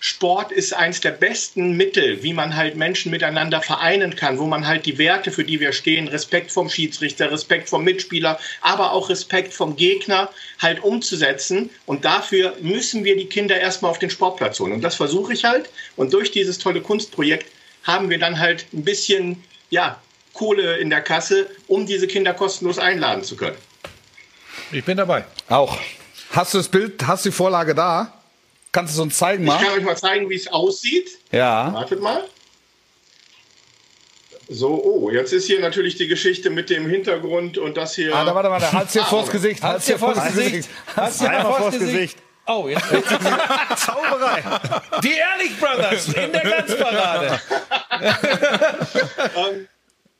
[0.00, 4.66] Sport ist eins der besten Mittel, wie man halt Menschen miteinander vereinen kann, wo man
[4.66, 9.08] halt die Werte, für die wir stehen, Respekt vom Schiedsrichter, Respekt vom Mitspieler, aber auch
[9.08, 10.30] Respekt vom Gegner
[10.60, 11.70] halt umzusetzen.
[11.84, 14.72] Und dafür müssen wir die Kinder erstmal auf den Sportplatz holen.
[14.72, 15.68] Und das versuche ich halt.
[15.96, 17.50] Und durch dieses tolle Kunstprojekt
[17.82, 20.00] haben wir dann halt ein bisschen, ja,
[20.32, 23.56] Kohle in der Kasse, um diese Kinder kostenlos einladen zu können.
[24.70, 25.24] Ich bin dabei.
[25.48, 25.76] Auch.
[26.30, 28.17] Hast du das Bild, hast du die Vorlage da?
[28.72, 29.58] Kannst du es uns zeigen Ich mal?
[29.58, 31.10] kann euch mal zeigen, wie es aussieht.
[31.32, 31.72] Ja.
[31.72, 32.24] Wartet mal.
[34.50, 38.14] So, oh, jetzt ist hier natürlich die Geschichte mit dem Hintergrund und das hier.
[38.14, 39.62] Ah, da, warte, warte, halt's dir vors Gesicht.
[39.62, 40.68] Halt's dir vors Gesicht.
[40.96, 41.92] Halt's dir Einmal vors Gesicht.
[41.92, 42.18] Gesicht.
[42.46, 42.82] Oh, jetzt
[43.76, 44.42] Zauberei.
[45.02, 47.40] die Ehrlich Brothers in der Glanzparade.
[49.36, 49.66] Ähm,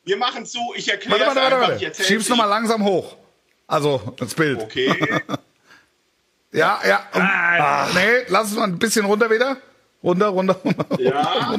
[0.05, 1.69] wir machen es so, ich erkläre Warte, es warte, warte, einfach.
[1.69, 1.77] warte.
[1.81, 3.15] Ich erzähl's Schieb's nochmal langsam hoch.
[3.69, 4.61] Also, das Bild.
[4.61, 4.95] Okay.
[6.53, 7.03] Ja, ja.
[7.13, 9.57] Und, ah, nee, lass es mal ein bisschen runter wieder.
[10.03, 10.87] Runter, runter, runter.
[11.01, 11.55] Ja.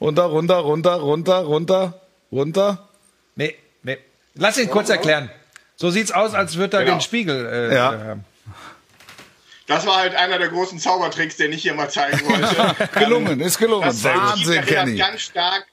[0.00, 2.00] Runter, runter, runter, runter, runter,
[2.32, 2.88] runter.
[3.34, 3.98] Nee, nee.
[4.34, 5.30] Lass ihn kurz erklären.
[5.76, 6.96] So sieht's aus, als würde er Genau.
[6.96, 7.46] den Spiegel.
[7.70, 7.94] Äh, Ja.
[7.94, 8.24] äh, haben.
[9.66, 12.88] Das war halt einer der großen Zaubertricks, den ich hier mal zeigen wollte.
[12.98, 13.84] Gelungen, ist gelungen.
[13.86, 14.96] Das Motiv Wahnsinn, erinnert Kenny.
[14.98, 15.66] ganz stark.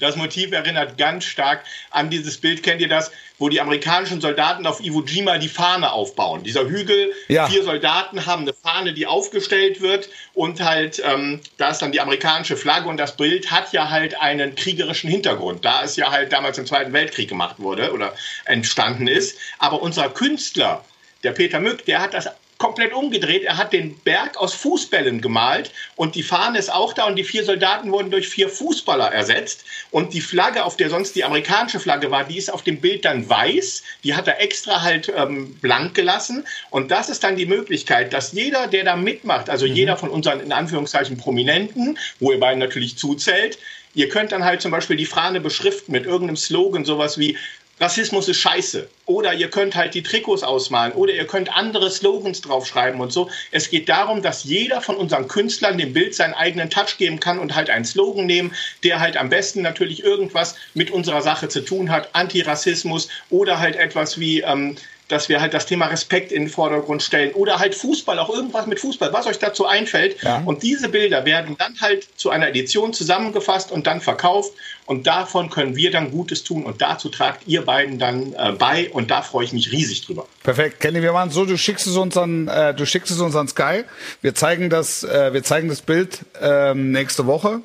[0.00, 2.62] Das Motiv erinnert ganz stark an dieses Bild.
[2.62, 3.10] Kennt ihr das,
[3.42, 6.44] wo die amerikanischen Soldaten auf Iwo Jima die Fahne aufbauen?
[6.44, 7.48] Dieser Hügel, Ja.
[7.48, 12.00] vier Soldaten haben eine Fahne, die aufgestellt wird und halt ähm, da ist dann die
[12.00, 16.32] amerikanische Flagge und das Bild hat ja halt einen kriegerischen Hintergrund, da es ja halt
[16.32, 18.14] damals im Zweiten Weltkrieg gemacht wurde oder
[18.44, 19.36] entstanden ist.
[19.58, 20.84] Aber unser Künstler,
[21.24, 22.28] der Peter Mück, der hat das
[22.62, 23.42] komplett umgedreht.
[23.42, 27.24] Er hat den Berg aus Fußbällen gemalt und die Fahne ist auch da und die
[27.24, 29.64] vier Soldaten wurden durch vier Fußballer ersetzt.
[29.90, 33.04] Und die Flagge, auf der sonst die amerikanische Flagge war, die ist auf dem Bild
[33.04, 33.82] dann weiß.
[34.04, 36.46] Die hat er extra halt ähm, blank gelassen.
[36.70, 40.38] Und das ist dann die Möglichkeit, dass jeder, der da mitmacht, also jeder von unseren
[40.38, 43.58] in Anführungszeichen Prominenten, wo ihr beiden natürlich zuzählt,
[43.94, 47.36] ihr könnt dann halt zum Beispiel die Fahne beschriften mit irgendeinem Slogan, sowas wie
[47.82, 48.88] Rassismus ist scheiße.
[49.06, 53.28] Oder ihr könnt halt die Trikots ausmalen oder ihr könnt andere Slogans draufschreiben und so.
[53.50, 57.40] Es geht darum, dass jeder von unseren Künstlern dem Bild seinen eigenen Touch geben kann
[57.40, 58.54] und halt einen Slogan nehmen,
[58.84, 62.14] der halt am besten natürlich irgendwas mit unserer Sache zu tun hat.
[62.14, 64.76] Antirassismus oder halt etwas wie ähm,
[65.12, 68.66] dass wir halt das Thema Respekt in den Vordergrund stellen oder halt Fußball, auch irgendwas
[68.66, 70.22] mit Fußball, was euch dazu einfällt.
[70.22, 70.42] Ja.
[70.44, 74.52] Und diese Bilder werden dann halt zu einer Edition zusammengefasst und dann verkauft.
[74.86, 76.64] Und davon können wir dann Gutes tun.
[76.64, 78.90] Und dazu tragt ihr beiden dann äh, bei.
[78.90, 80.26] Und da freue ich mich riesig drüber.
[80.42, 80.80] Perfekt.
[80.80, 83.48] Kenny, wir machen so, du schickst es uns an, äh, du schickst es uns an
[83.48, 83.84] Sky.
[84.22, 87.60] Wir zeigen das, äh, wir zeigen das Bild ähm, nächste Woche.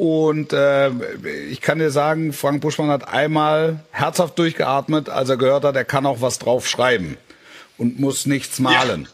[0.00, 0.88] Und äh,
[1.50, 5.84] ich kann dir sagen, Frank Buschmann hat einmal herzhaft durchgeatmet, als er gehört hat, er
[5.84, 7.18] kann auch was drauf schreiben
[7.76, 9.10] und muss nichts malen.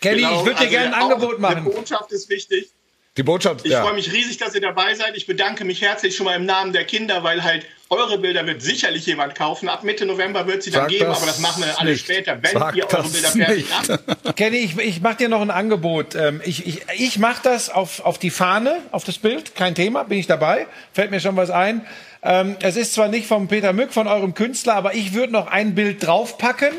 [0.00, 1.64] Kenny, Genau, ich würde dir also gerne ein Angebot machen.
[1.64, 2.72] Die Botschaft ist wichtig.
[3.18, 3.82] Die Botschaft, Ich ja.
[3.82, 5.14] freue mich riesig, dass ihr dabei seid.
[5.16, 8.62] Ich bedanke mich herzlich schon mal im Namen der Kinder, weil halt eure Bilder wird
[8.62, 9.68] sicherlich jemand kaufen.
[9.68, 12.04] Ab Mitte November wird sie dann Sag geben, aber das machen wir alles nicht.
[12.06, 14.36] später, wenn Sag ihr eure Bilder fertig habt.
[14.36, 16.14] Kenny, ich, ich mache dir noch ein Angebot.
[16.14, 20.04] Ähm, Ich, ich, ich mache das auf, auf die Fahne, auf das Bild, kein Thema,
[20.04, 20.66] bin ich dabei.
[20.94, 21.86] Fällt mir schon was ein.
[22.22, 25.48] Ähm, Es ist zwar nicht vom Peter Mück, von eurem Künstler, aber ich würde noch
[25.48, 26.72] ein Bild draufpacken.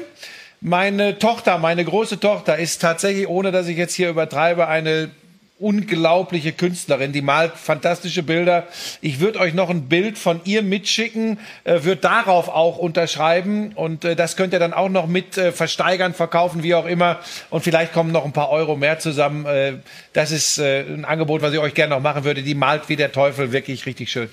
[0.61, 5.11] Meine Tochter, meine große Tochter ist tatsächlich, ohne dass ich jetzt hier übertreibe, eine
[5.63, 8.67] unglaubliche Künstlerin, die malt fantastische Bilder.
[8.99, 14.03] Ich würde euch noch ein Bild von ihr mitschicken, äh, würde darauf auch unterschreiben und
[14.03, 17.21] äh, das könnt ihr dann auch noch mit äh, versteigern, verkaufen, wie auch immer.
[17.49, 19.45] Und vielleicht kommen noch ein paar Euro mehr zusammen.
[19.45, 19.75] Äh,
[20.11, 22.43] das ist äh, ein Angebot, was ich euch gerne noch machen würde.
[22.43, 24.29] Die malt wie der Teufel, wirklich richtig schön.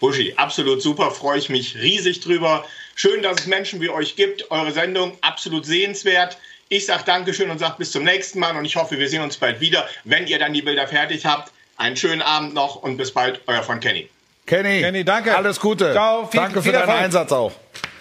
[0.00, 2.64] Buschi, absolut super, freue ich mich riesig drüber.
[2.94, 4.50] Schön, dass es Menschen wie euch gibt.
[4.50, 6.38] Eure Sendung absolut sehenswert.
[6.70, 9.36] Ich sage Dankeschön und sage bis zum nächsten Mal und ich hoffe, wir sehen uns
[9.38, 11.50] bald wieder, wenn ihr dann die Bilder fertig habt.
[11.76, 14.08] Einen schönen Abend noch und bis bald, euer von Kenny.
[14.46, 15.34] Kenny, Kenny, danke.
[15.36, 15.92] Alles Gute.
[15.92, 17.00] Ciao, viel- danke für viel deinen Erfolg.
[17.04, 17.52] Einsatz auch.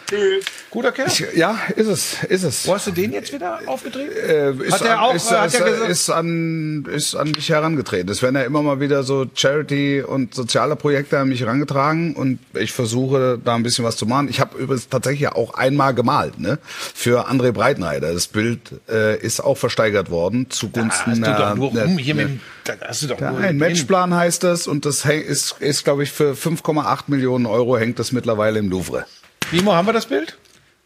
[0.10, 0.46] Tschüss.
[0.70, 1.08] Guter Kerl.
[1.36, 2.68] Ja, ist es, ist es.
[2.68, 4.12] Wo hast du den jetzt wieder aufgetrieben?
[4.16, 7.16] Äh, ist, Hat er an, auch, ist, äh, hat ist, er gesagt- ist, an, ist
[7.16, 8.10] an mich herangetreten.
[8.10, 12.40] Es werden ja immer mal wieder so Charity- und soziale Projekte an mich herangetragen und
[12.54, 14.30] ich versuche da ein bisschen was zu machen.
[14.30, 16.58] Ich habe übrigens tatsächlich ja auch einmal gemalt, ne?
[16.94, 18.14] Für André Breitenreiter.
[18.14, 22.16] Das Bild äh, ist auch versteigert worden zugunsten Hast du einer- doch nur rum hier
[22.16, 23.58] mit dem, da hast du doch nur ein.
[23.58, 28.12] Matchplan heißt das und das ist, ist glaube ich, für 5,8 Millionen Euro hängt das
[28.14, 29.06] mittlerweile im Louvre.
[29.52, 30.38] Mimo, haben wir das Bild?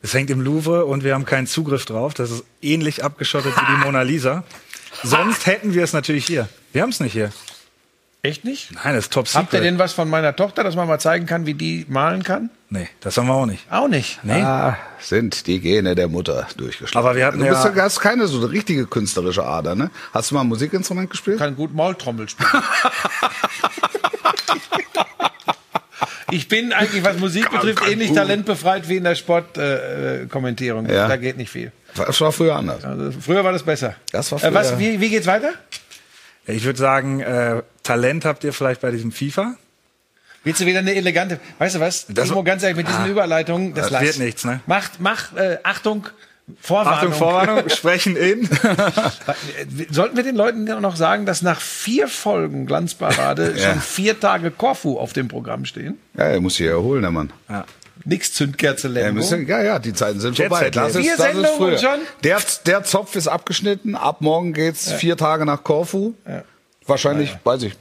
[0.01, 2.14] Es hängt im Louvre und wir haben keinen Zugriff drauf.
[2.14, 4.43] Das ist ähnlich abgeschottet wie die Mona Lisa.
[5.03, 6.47] Sonst hätten wir es natürlich hier.
[6.74, 7.32] Wir haben es nicht hier.
[8.24, 8.72] Echt nicht?
[8.72, 9.64] Nein, das ist top Habt ihr secret.
[9.64, 12.51] denn was von meiner Tochter, dass man mal zeigen kann, wie die malen kann?
[12.70, 13.66] Nee, das haben wir auch nicht.
[13.72, 14.20] Auch nicht.
[14.24, 14.41] Nee.
[14.43, 17.03] Ah, sind die Gene der Mutter durchgeschlagen.
[17.07, 19.89] Aber wir hatten du bist ja- ja, hast keine so richtige künstlerische Ader, ne?
[20.14, 21.39] Hast du mal ein Musikinstrument gespielt?
[21.39, 22.49] Kann gut Maultrommel spielen.
[26.32, 30.86] ich bin eigentlich, was Musik betrifft, ähnlich talentbefreit wie in der Sportkommentierung.
[30.88, 30.95] Äh.
[30.95, 31.08] Ja.
[31.08, 31.72] Da geht nicht viel.
[31.95, 32.84] Das war früher anders.
[32.86, 33.95] Also, früher war das besser.
[34.12, 35.52] Das war Äh, was, früher- wie, wie geht's weiter?
[36.45, 39.56] Ich würde sagen, äh, Talent habt ihr vielleicht bei diesem FIFA.
[40.43, 42.08] Willst du wieder eine elegante, weißt du was?
[42.10, 44.60] Das- Timo, ganz ehrlich, mit diesen Überleitungen, das, das wird nichts, ne?
[44.66, 46.08] Mach, mach, äh, Achtung,
[46.60, 46.94] Vorwarnung.
[46.94, 48.50] Achtung, Vorwarnung, sprechen in.
[49.89, 53.72] Sollten wir den Leuten noch sagen, dass nach vier Folgen Glanzparade Ja.
[53.74, 55.98] schon vier Tage Korfu auf dem Programm stehen?
[56.18, 57.32] Ja, er muss sich erholen, der Mann.
[58.04, 59.24] Nix Zündkerze Er Lemgo.
[59.48, 60.72] ja, ja, die Zeiten sind Jet vorbei.
[60.72, 61.78] Das ist, das ist früher.
[61.78, 62.00] schon?
[62.24, 63.96] Der, der Zopf ist abgeschnitten.
[63.96, 66.16] Ab morgen geht's vier Tage nach Korfu.
[66.88, 67.74] Wahrscheinlich, weiß ich,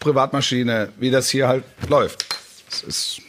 [0.00, 2.26] Privatmaschine, wie das hier halt läuft.
[2.68, 3.20] Das ist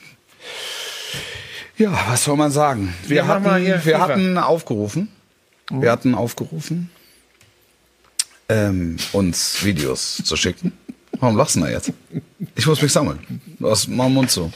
[1.78, 2.93] ja, was soll man sagen?
[3.07, 3.99] Wir, mach hatten, wir FIFA.
[3.99, 5.09] hatten aufgerufen,
[5.69, 6.89] wir hatten aufgerufen,
[8.49, 10.71] ähm, uns Videos zu schicken.
[11.19, 11.93] Warum lachst du denn da jetzt?
[12.55, 13.41] Ich muss mich sammeln.
[13.59, 14.51] Mal den Mund zu.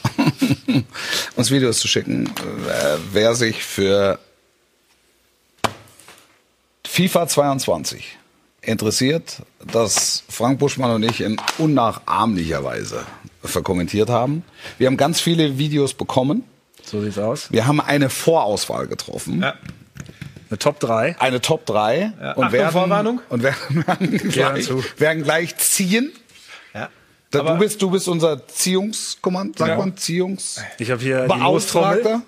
[1.35, 4.19] uns Videos zu schicken, äh, wer sich für
[6.85, 8.17] FIFA 22
[8.61, 9.37] interessiert,
[9.71, 13.05] dass Frank Buschmann und ich in unnachahmlicher Weise
[13.43, 14.43] verkommentiert haben.
[14.77, 16.43] Wir haben ganz viele Videos bekommen.
[16.89, 17.51] So sieht's aus.
[17.51, 19.41] Wir haben eine Vorauswahl getroffen.
[19.41, 19.53] Ja.
[20.49, 21.15] Eine Top 3.
[21.19, 22.05] Eine Top 3.
[22.05, 23.21] Und Achtung, werden, Vorwarnung.
[23.29, 24.69] Und werden, werden, gleich,
[24.99, 26.11] werden gleich ziehen.
[26.73, 26.89] Ja.
[27.29, 29.77] Da, du, bist, du bist unser Ziehungskommand, sagt Ja.
[29.77, 30.59] man, Ziehungs...
[30.79, 32.01] Ich habe hier die Lostrommel.
[32.01, 32.21] Beauftragter.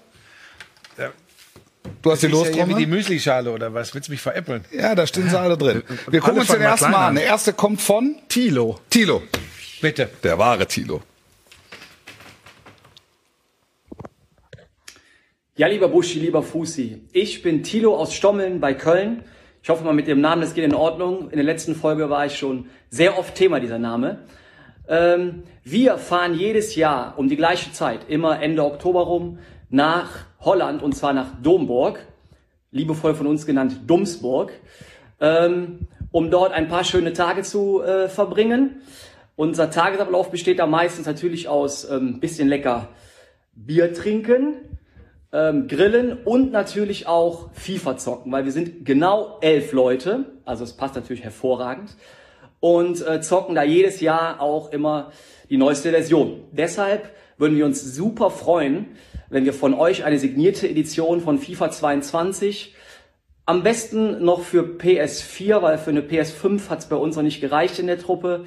[2.04, 2.76] Du hast die Ist ja hier wie Lostrommel?
[2.78, 3.94] die Müslischale oder was?
[3.96, 4.64] Willst du mich veräppeln?
[4.72, 5.82] Ja, da stehen sie alle drin.
[6.10, 7.04] Wir gucken uns den ersten mal an.
[7.10, 7.16] an.
[7.16, 8.80] Der erste kommt von Tilo.
[8.92, 9.24] Tilo.
[9.82, 10.10] Bitte.
[10.22, 11.02] Der wahre Tilo.
[15.62, 19.22] Ja, lieber Buschi, lieber Fusi, ich bin Thilo aus Stommeln bei Köln.
[19.62, 21.30] Ich hoffe mal mit dem Namen, das geht in Ordnung.
[21.30, 24.24] In der letzten Folge war ich schon sehr oft Thema dieser Name.
[24.88, 29.38] Ähm, wir fahren jedes Jahr um die gleiche Zeit, immer Ende Oktober rum,
[29.70, 32.00] nach Holland und zwar nach Domburg,
[32.72, 34.52] liebevoll von uns genannt Dumsburg,
[35.20, 35.82] ähm,
[36.12, 38.82] um dort ein paar schöne Tage zu äh, verbringen.
[39.36, 42.88] Unser Tagesablauf besteht da meistens natürlich aus ähm, bisschen lecker
[43.54, 44.56] Bier trinken,
[45.34, 50.74] ähm, grillen und natürlich auch FIFA zocken, weil wir sind genau elf Leute, also es
[50.74, 51.96] passt natürlich hervorragend
[52.60, 55.12] und äh, zocken da jedes Jahr auch immer
[55.50, 56.44] die neueste Version.
[56.52, 58.88] Deshalb würden wir uns super freuen,
[59.30, 62.76] wenn wir von euch eine signierte Edition von FIFA 22
[63.46, 67.42] am besten noch für PS4, weil für eine PS5 hat es bei uns noch nicht
[67.42, 68.46] gereicht in der Truppe,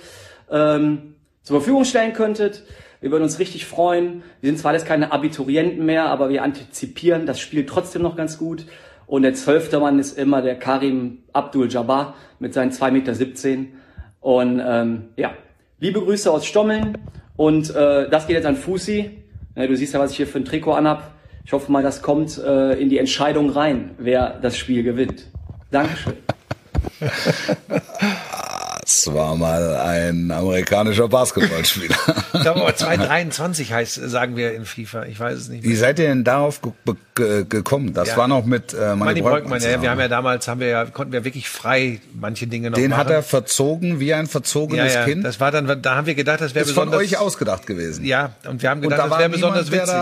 [0.51, 2.64] ähm, zur Verfügung stellen könntet.
[3.05, 4.22] Wir würden uns richtig freuen.
[4.40, 8.38] Wir sind zwar alles keine Abiturienten mehr, aber wir antizipieren das Spiel trotzdem noch ganz
[8.38, 8.64] gut.
[9.07, 13.66] Und der zwölfte Mann ist immer der Karim Abdul Jabbar mit seinen 2,17 Meter.
[14.22, 15.34] Und ähm, ja,
[15.80, 16.96] liebe Grüße aus Stommeln.
[17.36, 19.11] Und äh, das geht jetzt an Fusi.
[19.55, 21.12] Ja, du siehst ja, was ich hier für ein Trikot anhab.
[21.44, 25.26] Ich hoffe mal, das kommt äh, in die Entscheidung rein, wer das Spiel gewinnt.
[25.70, 26.14] Dankeschön.
[28.85, 31.97] Das war mal ein amerikanischer Basketballspieler.
[32.35, 35.05] Ich glaube aber 223 heißt, sagen wir in FIFA.
[35.07, 35.72] Ich weiß es nicht mehr.
[35.72, 36.72] Wie seid ihr denn darauf ge
[37.14, 37.95] ge gekommen?
[37.95, 38.16] Das Ja.
[38.18, 39.62] war noch mit äh, Manni Breukmann.
[39.62, 42.76] Ja, wir haben ja damals, haben wir ja, konnten wir wirklich frei manche Dinge noch
[42.76, 43.01] Den machen.
[43.01, 45.24] hat er verzogen wie ein ja, verzogenes ja, Kind.
[45.24, 47.09] Das war dann, da haben wir gedacht, das wäre ist von besonders.
[47.11, 48.05] euch ausgedacht gewesen.
[48.05, 49.95] Ja, und wir haben gedacht, da das wäre besonders witzig.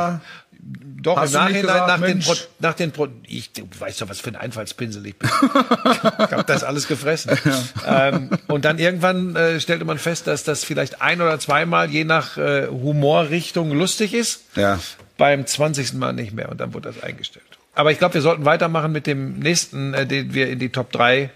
[0.65, 2.27] Doch, Hast im Nachhinein, gesagt, nach, den Mensch?
[2.27, 5.29] Pro, nach den Pro, ich, du weißt doch, was für ein Einfallspinsel ich bin.
[5.43, 7.37] ich habe das alles gefressen.
[7.85, 12.05] ähm, und dann irgendwann äh, stellte man fest, dass das vielleicht ein oder zweimal, je
[12.05, 14.45] nach äh, Humorrichtung, lustig ist.
[14.55, 14.79] Ja.
[15.19, 15.95] Beim 20.
[15.95, 17.45] Mal nicht mehr und dann wurde das eingestellt.
[17.75, 20.93] Aber ich glaube, wir sollten weitermachen mit dem nächsten, äh, den wir in die Top
[20.93, 21.31] 3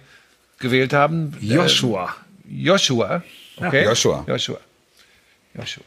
[0.60, 1.36] gewählt haben.
[1.40, 2.14] Joshua.
[2.48, 3.22] Äh, Joshua.
[3.56, 3.84] Okay.
[3.84, 4.24] Joshua.
[4.28, 4.60] Joshua.
[5.54, 5.84] Joshua.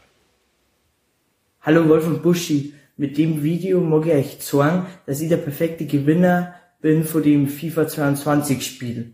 [1.62, 2.74] Hallo Wolf und Buschi.
[3.00, 7.48] Mit dem Video mag ich euch sagen, dass ich der perfekte Gewinner bin von dem
[7.48, 9.14] FIFA 22 Spiel.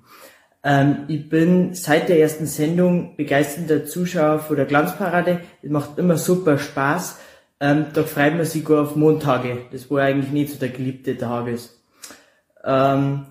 [0.63, 5.41] Ähm, ich bin seit der ersten Sendung begeisterter Zuschauer von der Glanzparade.
[5.61, 7.19] Es macht immer super Spaß.
[7.59, 9.59] Ähm, da freut man sich gar auf Montage.
[9.71, 11.79] Das war eigentlich nicht so der geliebte Tag ist.
[12.63, 13.27] Ähm,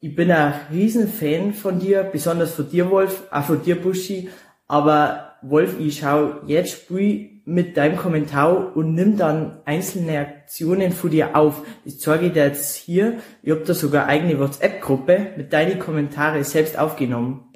[0.00, 4.30] ich bin ein riesen Fan von dir, besonders von dir, Wolf, auch von dir, Buschi.
[4.66, 11.10] Aber Wolf, ich schau jetzt Spiel mit deinem Kommentar und nimm dann einzelne Aktionen von
[11.10, 11.62] dir auf.
[11.84, 13.18] Das zeige ich dir jetzt hier.
[13.42, 17.52] Ich hab da sogar eigene WhatsApp-Gruppe mit deinen Kommentare selbst aufgenommen.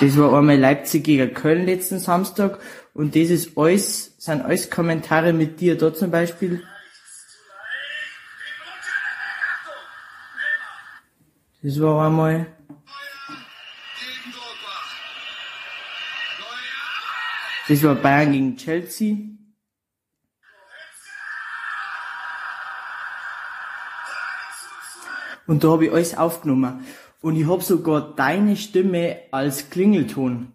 [0.00, 2.58] Das war einmal Leipzig gegen Köln letzten Samstag
[2.92, 6.62] und das ist alles, sind alles Kommentare mit dir da zum Beispiel.
[11.62, 12.46] Das war einmal.
[17.68, 19.16] Das war Bayern gegen Chelsea.
[25.46, 26.86] Und da habe ich alles aufgenommen.
[27.20, 30.54] Und ich habe sogar deine Stimme als Klingelton.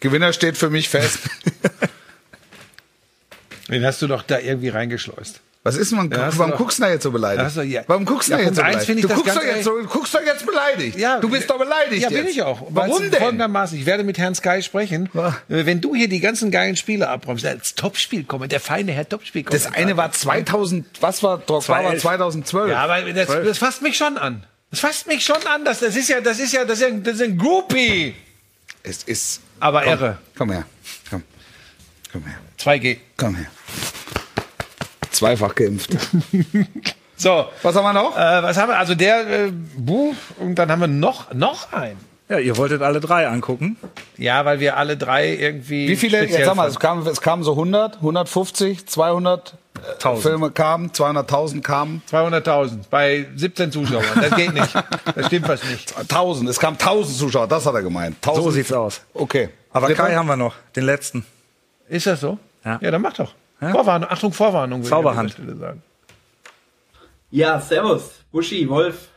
[0.00, 1.28] Gewinner steht für mich fest.
[3.68, 5.42] Den hast du doch da irgendwie reingeschleust.
[5.64, 6.10] Was ist man?
[6.10, 7.56] Ja, warum guckst du da jetzt so beleidigt?
[7.56, 7.82] Du- ja.
[7.88, 9.04] Warum guckst du Ja, da jetzt so beleidigt?
[9.04, 10.96] du, guckst doch jetzt so, guckst doch jetzt beleidigt.
[10.98, 12.18] Ja, du bist doch beleidigt Ja, jetzt.
[12.22, 12.62] bin ich auch.
[12.70, 13.20] Warum denn?
[13.20, 15.10] Folgendermaßen, ich werde mit Herrn Sky sprechen.
[15.12, 15.28] Ja.
[15.48, 19.08] Äh, Wenn du hier die ganzen geilen Spiele abräumst, als Topspiel kommen, der feine Herr
[19.08, 19.54] Topspiel kommt.
[19.54, 22.02] Das eine war 2000, was war Drogba war 2011.
[22.02, 22.70] 2012.
[22.70, 24.44] Ja, aber das, das fasst mich schon an.
[24.70, 25.64] Das fasst mich schon an.
[25.64, 28.14] Das, das ist ja, das ist ja, das ist ja, das ist ein Groupie.
[28.84, 29.40] Es ist.
[29.60, 30.18] Aber komm, irre.
[30.36, 30.64] Komm her.
[31.10, 31.22] Komm.
[32.12, 32.38] Komm her.
[32.58, 32.98] 2G.
[33.16, 33.46] Komm her.
[35.10, 35.96] Zweifach geimpft.
[37.20, 37.46] So.
[37.62, 38.16] Was haben wir noch?
[38.16, 38.78] Äh, was haben wir?
[38.78, 41.98] Also der, äh, Buh, und dann haben wir noch, noch einen.
[42.28, 43.76] Ja, ihr wolltet alle drei angucken.
[44.18, 45.88] Ja, weil wir alle drei irgendwie.
[45.88, 50.22] Wie viele, jetzt sag mal, es kamen, es kamen so 100, 150, 200 äh, 1000.
[50.22, 52.02] Filme kamen, 200.000 kamen.
[52.10, 54.04] 200.000 bei 17 Zuschauern.
[54.14, 54.74] Das geht nicht.
[55.14, 55.96] Das stimmt was nicht.
[55.96, 58.16] 1000, es kamen 1000 Zuschauer, das hat er gemeint.
[58.16, 58.44] 1000.
[58.44, 59.00] So sieht's aus.
[59.14, 59.48] Okay.
[59.72, 59.92] Aber?
[59.94, 61.24] Kai haben wir noch, den letzten.
[61.88, 62.38] Ist das so?
[62.64, 62.78] Ja.
[62.82, 63.32] Ja, dann mach doch.
[63.60, 63.70] Ja?
[63.70, 64.08] Vorwarnung.
[64.10, 64.78] Achtung, Vorwarnung.
[64.80, 65.30] würde ich an Zauberhand.
[65.30, 65.82] dieser Stelle sagen.
[67.30, 69.08] Ja, servus, Buschi, Wolf.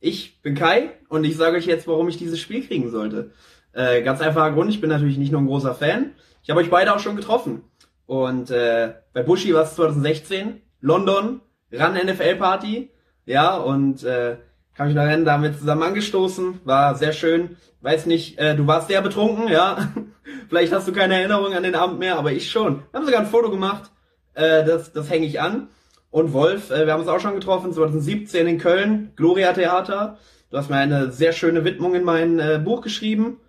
[0.00, 3.30] Ich bin Kai und ich sage euch jetzt, warum ich dieses Spiel kriegen sollte.
[3.72, 6.12] Äh, ganz einfacher Grund, ich bin natürlich nicht nur ein großer Fan.
[6.42, 7.62] Ich habe euch beide auch schon getroffen.
[8.06, 11.40] Und äh, bei Buschi war es 2016, London,
[11.72, 12.90] Run NFL Party.
[13.24, 14.36] Ja, und äh,
[14.74, 17.56] kann mich noch erinnern, da haben wir zusammen angestoßen, war sehr schön.
[17.80, 19.92] Weiß nicht, äh, du warst sehr betrunken, ja.
[20.48, 22.82] Vielleicht hast du keine Erinnerung an den Abend mehr, aber ich schon.
[22.90, 23.90] Wir haben sogar ein Foto gemacht,
[24.34, 25.68] äh, das, das hänge ich an.
[26.10, 30.18] Und Wolf, äh, wir haben uns auch schon getroffen, 2017 in Köln, Gloria Theater.
[30.50, 33.40] Du hast mir eine sehr schöne Widmung in mein äh, Buch geschrieben,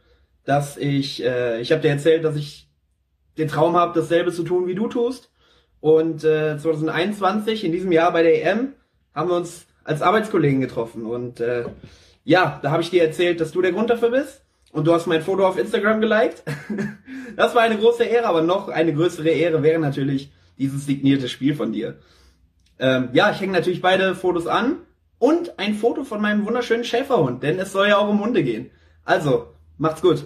[0.45, 2.69] dass ich, äh, ich habe dir erzählt, dass ich
[3.37, 5.31] den Traum habe, dasselbe zu tun, wie du tust.
[5.79, 8.73] Und äh, 2021, in diesem Jahr bei der EM,
[9.13, 11.05] haben wir uns als Arbeitskollegen getroffen.
[11.05, 11.65] Und äh,
[12.23, 14.41] ja, da habe ich dir erzählt, dass du der Grund dafür bist.
[14.71, 16.43] und du hast mein Foto auf Instagram geliked.
[17.35, 21.55] das war eine große Ehre, aber noch eine größere Ehre wäre natürlich dieses signierte Spiel
[21.55, 21.99] von dir.
[22.79, 24.77] Ähm, ja, ich hänge natürlich beide Fotos an
[25.19, 28.71] und ein Foto von meinem wunderschönen Schäferhund, denn es soll ja auch um Hunde gehen.
[29.05, 30.25] Also, macht's gut.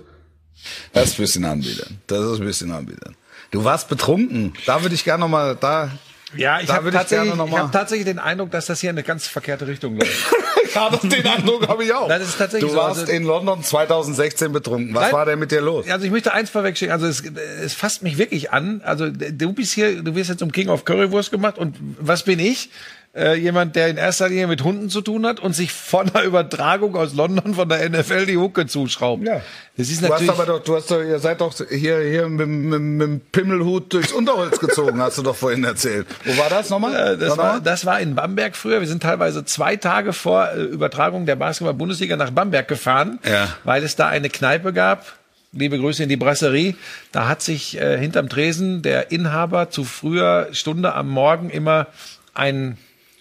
[0.93, 2.01] Das ist ein bisschen anbiedern.
[2.07, 3.15] Das ist ein bisschen anbiedern.
[3.51, 4.53] Du warst betrunken.
[4.65, 5.91] Da würde ich gerne noch mal da.
[6.35, 9.27] Ja, ich habe tatsächlich, ich hab tatsächlich den Eindruck, dass das hier in eine ganz
[9.27, 10.11] verkehrte Richtung läuft.
[10.73, 12.09] Gerade den Eindruck habe ich auch.
[12.09, 14.93] Das ist tatsächlich du so, warst also- in London 2016 betrunken.
[14.93, 15.11] Was Nein.
[15.13, 15.89] war denn mit dir los?
[15.89, 17.23] Also ich möchte eins vorwegschicken, also es,
[17.63, 18.81] es fasst mich wirklich an.
[18.83, 22.39] Also du bist hier, du wirst jetzt zum King of Currywurst gemacht und was bin
[22.39, 22.69] ich?
[23.15, 26.23] Äh, jemand, der in erster Linie mit Hunden zu tun hat und sich von einer
[26.23, 29.25] Übertragung aus London von der NFL die Hucke zuschraubt.
[29.25, 29.41] Ja.
[29.75, 30.29] Das ist Du hast natürlich.
[30.29, 33.91] aber doch, du hast doch, ihr seid doch hier, hier mit, mit, mit dem Pimmelhut
[33.91, 36.05] durchs Unterholz gezogen, hast du doch vorhin erzählt.
[36.25, 36.93] Wo war das nochmal?
[36.93, 37.61] Äh, Das Sag war, nochmal.
[37.63, 38.81] das war in Bamberg früher.
[38.81, 43.47] Wir sind teilweise zwei Tage vor äh, Übertragung der Basketball-Bundesliga nach Bamberg gefahren, Ja.
[43.63, 45.05] weil es da eine Kneipe gab.
[45.53, 46.75] Liebe Grüße in die Brasserie.
[47.11, 51.87] Da hat sich äh, hinterm Tresen der Inhaber zu früher Stunde am Morgen immer
[52.35, 52.77] ein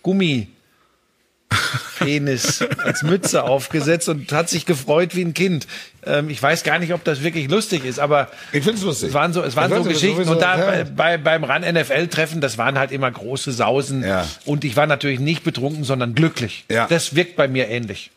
[0.07, 0.47] Gummi
[1.99, 5.67] Penis als Mütze aufgesetzt und hat sich gefreut wie ein Kind.
[6.05, 9.09] Ähm, ich weiß gar nicht, ob das wirklich lustig ist, aber Ich find's lustig.
[9.09, 10.15] es waren so, es waren so Geschichten.
[10.17, 10.85] sowieso, Und da ja.
[10.85, 14.05] bei, bei, beim RAN NFL-Treffen, das waren halt immer große Sausen.
[14.05, 14.29] Ja.
[14.45, 16.65] Und ich war natürlich nicht betrunken, sondern glücklich.
[16.71, 16.87] Ja.
[16.87, 18.13] Das wirkt bei mir ähnlich.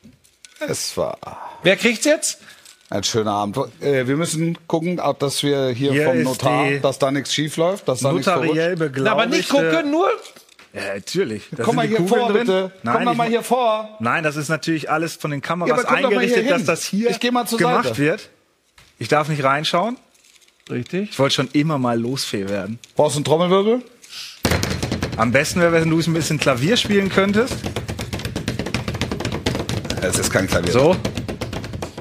[0.67, 1.17] Es war
[1.63, 2.39] Wer kriegt's jetzt?
[2.91, 3.57] ein schöner Abend.
[3.81, 7.57] Äh, wir müssen gucken, ob dass wir hier, Hier vom Notar, dass da nichts schief
[7.57, 8.79] läuft, dass da nichts Notariell verrutscht.
[8.79, 9.03] beglaubigte...
[9.03, 10.11] Na, aber nicht gucken, nur.
[10.87, 11.43] Ja, natürlich.
[11.51, 12.39] Da Komm mal hier Kugeln vor, drin.
[12.47, 12.71] bitte.
[12.83, 13.97] Nein, Komm mal mu- hier vor.
[13.99, 17.09] Nein, das ist natürlich alles von den Ja, Kameras mal hier eingerichtet, dass das hier
[17.09, 17.97] Ich geh mal zur gemacht Seite.
[17.97, 18.29] wird.
[18.97, 19.97] Ich darf nicht reinschauen.
[20.69, 21.09] Richtig.
[21.11, 22.79] Ich wollte schon immer mal losfee werden.
[22.95, 23.81] Brauchst du einen Trommelwirbel?
[25.17, 27.55] Am besten wäre, wenn du ein bisschen Klavier spielen könntest.
[30.01, 30.71] Es ist kein Klavier.
[30.71, 30.95] So.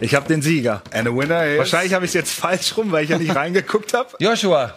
[0.00, 0.82] Ich habe den Sieger.
[0.92, 1.58] And the winner is...
[1.58, 4.10] Wahrscheinlich habe ich es jetzt falsch rum, weil ich ja nicht reingeguckt habe.
[4.20, 4.76] Joshua.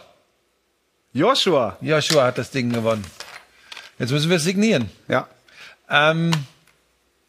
[1.13, 1.77] Joshua.
[1.81, 3.03] Joshua hat das Ding gewonnen.
[4.01, 4.89] Jetzt müssen wir es signieren.
[5.07, 5.27] Ja.
[5.89, 6.31] Ähm,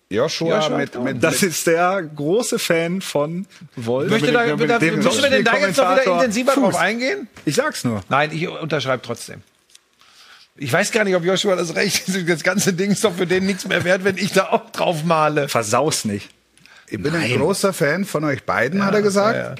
[0.09, 3.47] Joshua, Joshua mit, mit, Das ist der große Fan von
[3.77, 4.11] Wolf.
[4.11, 6.63] möchte da, Mit da, dem müssen wir denn da jetzt noch wieder intensiver Fuß.
[6.63, 7.29] drauf eingehen?
[7.45, 8.03] Ich sag's nur.
[8.09, 9.43] Nein, ich unterschreibe trotzdem.
[10.57, 12.27] Ich weiß gar nicht, ob Joshua das Recht ist.
[12.29, 15.05] Das ganze Ding ist doch für den nichts mehr wert, wenn ich da auch drauf
[15.05, 15.49] male.
[15.49, 16.31] Versaus nicht.
[16.89, 19.59] ich bin ein großer Fan von euch beiden, hat er gesagt.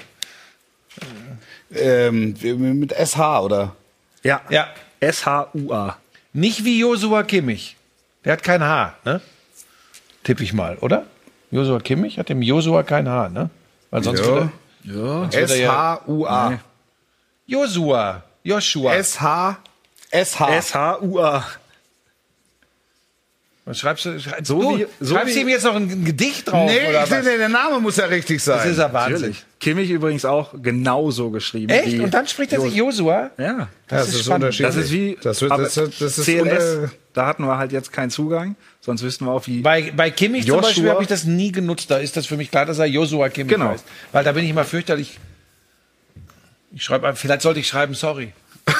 [1.71, 2.35] Ja, Ähm,
[2.79, 3.75] mit SH, oder?
[4.23, 4.41] Ja.
[4.49, 4.67] ja.
[4.99, 5.97] S-H-U-A.
[6.33, 7.77] Nicht wie Joshua Kimmich.
[8.25, 9.21] Der hat kein Haar, ne?
[10.23, 11.05] Tipp ich mal, oder?
[11.51, 13.49] Joshua Kimmich hat dem Joshua kein Haar, ne?
[13.91, 14.25] Weil sonst Ja.
[14.25, 14.51] würde
[14.83, 15.29] Ja.
[15.29, 16.59] S-H-U-A.
[17.45, 18.23] Joshua.
[18.43, 18.95] Joshua.
[18.95, 19.57] S-H.
[20.11, 20.55] S-H.
[20.57, 21.45] S-H-U-A.
[23.65, 24.19] Was schreibst du?
[24.19, 26.69] Schrei, So du, wie- so schreibst wie- du ihm jetzt noch ein, ein Gedicht drauf?
[26.69, 27.23] Nee, oder ich, was?
[27.23, 28.57] der Name muss ja richtig sein.
[28.57, 29.13] Das ist ja Wahnsinn.
[29.13, 29.45] Natürlich.
[29.61, 31.69] Kimmich übrigens auch genauso geschrieben.
[31.69, 31.93] Echt?
[31.93, 33.31] wie Und dann spricht er sich Joshua?
[33.37, 33.69] Ja.
[33.87, 34.43] Das, ist spannend.
[34.43, 34.75] unterschiedlich.
[34.75, 36.89] Das ist wie Das, wird, aber das, das, das ist CLS.
[37.13, 38.57] Da hatten wir halt jetzt keinen Zugang.
[38.81, 39.61] Sonst wüssten wir auch, wie.
[39.61, 41.89] Bei, bei Kimmich zum Joshua- Beispiel habe ich das nie genutzt.
[41.89, 43.69] Da ist das für mich klar, dass er Joshua Kimmich Genau.
[43.69, 43.85] heißt.
[44.11, 45.19] Weil da bin ich immer fürchterlich.
[46.75, 48.33] Ich schreibe, vielleicht sollte ich schreiben, sorry.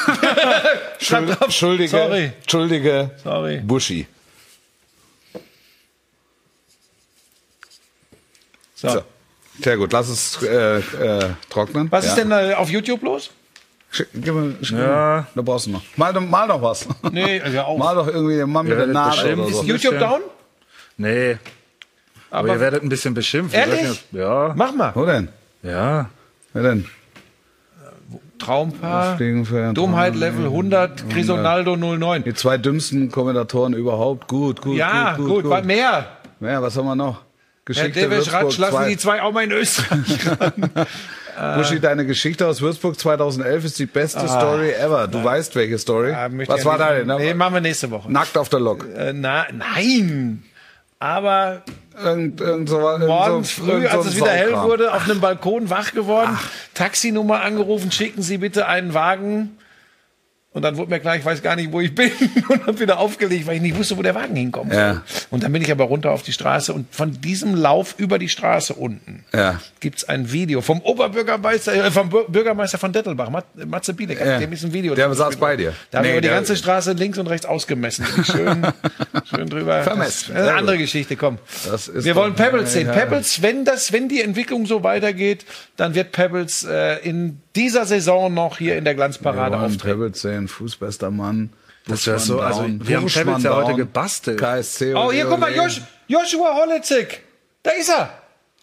[1.00, 2.32] Schreib drauf, Entschuldige, Sorry.
[2.42, 3.58] Entschuldige, Sorry.
[3.64, 4.08] Buschi.
[8.84, 8.90] So.
[8.90, 9.02] So.
[9.62, 11.92] Sehr gut, lass es äh, äh, trocknen.
[11.92, 12.12] Was ja.
[12.12, 13.30] ist denn äh, auf YouTube los?
[13.94, 15.28] Sch- Gib mir, Ja.
[15.36, 15.84] Da brauchst du noch.
[15.96, 16.88] Mal, doch- mal noch was.
[17.12, 17.78] Nee, ja auch.
[17.78, 19.62] Mal doch irgendwie, mal mit Ja, der Nadel oder so.
[19.62, 20.22] Ist YouTube down?
[20.98, 21.38] Nee.
[22.32, 23.54] Aber, Aber ihr werdet ein bisschen beschimpft.
[23.54, 24.04] Ich Ehrlich?
[24.12, 24.54] Ja.
[24.56, 24.92] mach mal.
[24.96, 25.30] Wo denn?
[25.62, 26.10] Ja.
[26.54, 26.86] Wer denn?
[28.40, 29.18] Traumpaar.
[29.74, 31.10] Dummheit Level 100.
[31.10, 32.24] Crisonaldo 09.
[32.24, 34.28] Die zwei dümmsten Kommentatoren überhaupt.
[34.28, 35.52] Gut, gut, Ja, gut, gut, gut.
[35.52, 36.08] war mehr.
[36.42, 37.22] Ja, was haben wir noch?
[37.66, 40.70] Herr Geschichte Devesch Würzburg Ratsch, lassen die zwei auch mal in Österreich ran.
[41.58, 45.08] Buschi, deine Geschichte aus Würzburg 2011 ist die beste Story ever.
[45.08, 46.12] Du weißt, welche Story.
[46.12, 47.16] Ah, Was war deine?
[47.18, 48.12] Nee, machen wir nächste Woche.
[48.12, 48.86] Nackt auf der Lok.
[48.96, 50.44] Äh, na, nein.
[51.00, 51.64] Aber
[52.02, 54.68] Irgend, irgend so, morgens so, früh, so als ein es wieder hell Saukram.
[54.70, 56.38] wurde, auf einem Balkon wach geworden,
[56.74, 59.58] Taxinummer angerufen, schicken Sie bitte einen Wagen.
[60.54, 62.12] Und dann wurde mir klar, ich weiß gar nicht, wo ich bin
[62.50, 64.72] und habe wieder aufgelegt, weil ich nicht wusste, wo der Wagen hinkommt.
[64.72, 65.02] Ja.
[65.32, 68.30] Und dann bin ich aber runter auf die Straße und von diesem Lauf über die
[68.30, 69.60] Straße unten Ja.
[69.80, 74.38] gibt's ein Video vom Oberbürgermeister, äh, vom Bür- Bürgermeister von Dettelbach, Mat Matze Bielek, Ja.
[74.38, 74.94] dem ist ein Video.
[74.94, 75.74] Der saß bei dir.
[75.90, 78.06] Da haben Nee, wir über die ganze Straße links und rechts ausgemessen.
[78.24, 78.62] Schön,
[79.30, 79.82] schön drüber.
[79.82, 80.34] Vermessen.
[80.36, 80.78] Das ist eine andere.
[80.78, 81.38] Geschichte, komm.
[81.94, 82.88] Wir wollen Pebbles sehen.
[82.90, 85.46] Pebbles, wenn das, wenn die Entwicklung so weitergeht,
[85.78, 90.00] dann wird Pebbles äh, in dieser Saison noch hier in der Glanzparade Wir auftreten.
[90.00, 91.52] Pebbles sehen, fußbester Mann.
[91.86, 94.40] Das wäre so, also wir haben Pebbles ja heute gebastelt.
[94.40, 95.54] KSC Oh, hier, guck mal.
[95.54, 97.22] Josh, Joshua Hollezig.
[97.62, 98.10] Da ist er.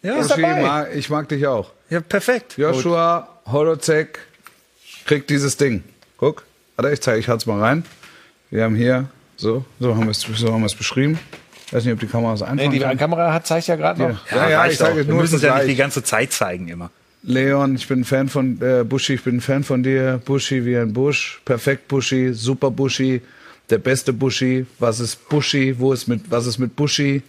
[0.02, 0.62] Ja, ist dabei.
[0.62, 1.72] mag- ich mag dich auch.
[1.90, 2.56] Ja, perfekt.
[2.56, 4.18] Joshua Holozek
[5.04, 5.82] kriegt dieses Ding.
[6.16, 6.44] Guck,
[6.76, 7.84] warte, ich zeige, ich halte es mal rein.
[8.50, 11.18] Wir haben hier, so, so haben wir es so haben beschrieben.
[11.66, 12.96] Ich weiß nicht, ob die Kamera es Nee, einfangen die kann.
[12.98, 14.30] Kamera hat zeigt ja gerade noch.
[14.30, 14.96] Ja, ja, reicht ich sage auch.
[14.96, 16.90] jetzt Wir nur müssen es ja nicht die ganze Zeit zeigen immer.
[17.22, 20.20] Leon, ich bin ein Fan von äh, Buschi, ich bin ein Fan von dir.
[20.24, 23.20] Buschi wie ein Busch, perfekt Buschi, super Buschi,
[23.68, 24.64] der beste Buschi.
[24.78, 25.78] Was ist Buschi?
[25.78, 27.22] Wo ist mit was ist mit Buschi?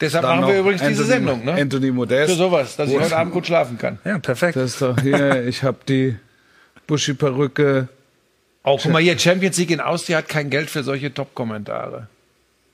[0.00, 1.52] Deshalb Dann machen wir übrigens diese Anthony- Sendung, ne?
[1.60, 2.30] Anthony Modest.
[2.30, 3.98] Für sowas, dass ich heute Abend gut schlafen kann.
[4.04, 4.56] Ja, perfekt.
[4.56, 6.16] Das ist doch hier, ich habe die
[6.86, 7.88] Buschi Perücke.
[8.62, 12.06] Auch guck mal hier, Champions League in Austria hat kein Geld für solche Top-Kommentare.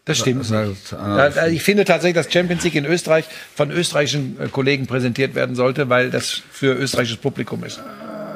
[0.07, 3.24] Das stimmt Ja, da- ich finde tatsächlich, dass Champions League in Österreich
[3.55, 7.80] von österreichischen äh, Kollegen präsentiert werden sollte, weil das für österreichisches Publikum ist.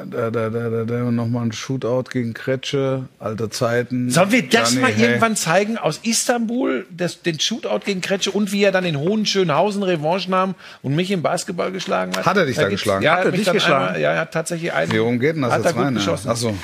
[0.09, 4.09] Da, da, da, da, da nochmal ein Shootout gegen Kretsche, alte Zeiten.
[4.09, 5.05] Sollen wir das Gianni, mal hey.
[5.05, 9.83] irgendwann zeigen aus Istanbul, das, den Shootout gegen Kretsche und wie er dann in Hohenschönhausen
[9.83, 12.25] Revanche nahm und mich im Basketball geschlagen hat?
[12.25, 13.03] Hat er dich da gibt's- geschlagen?
[13.03, 13.85] Ja, Hat er dich geschlagen?
[13.87, 14.91] Einmal, ja, er hat tatsächlich einen.
[14.91, 15.93] Wie rum geht denn das hat jetzt er gut rein?
[15.93, 15.99] ja?
[15.99, 16.29] geschossen.
[16.31, 16.57] Ach so.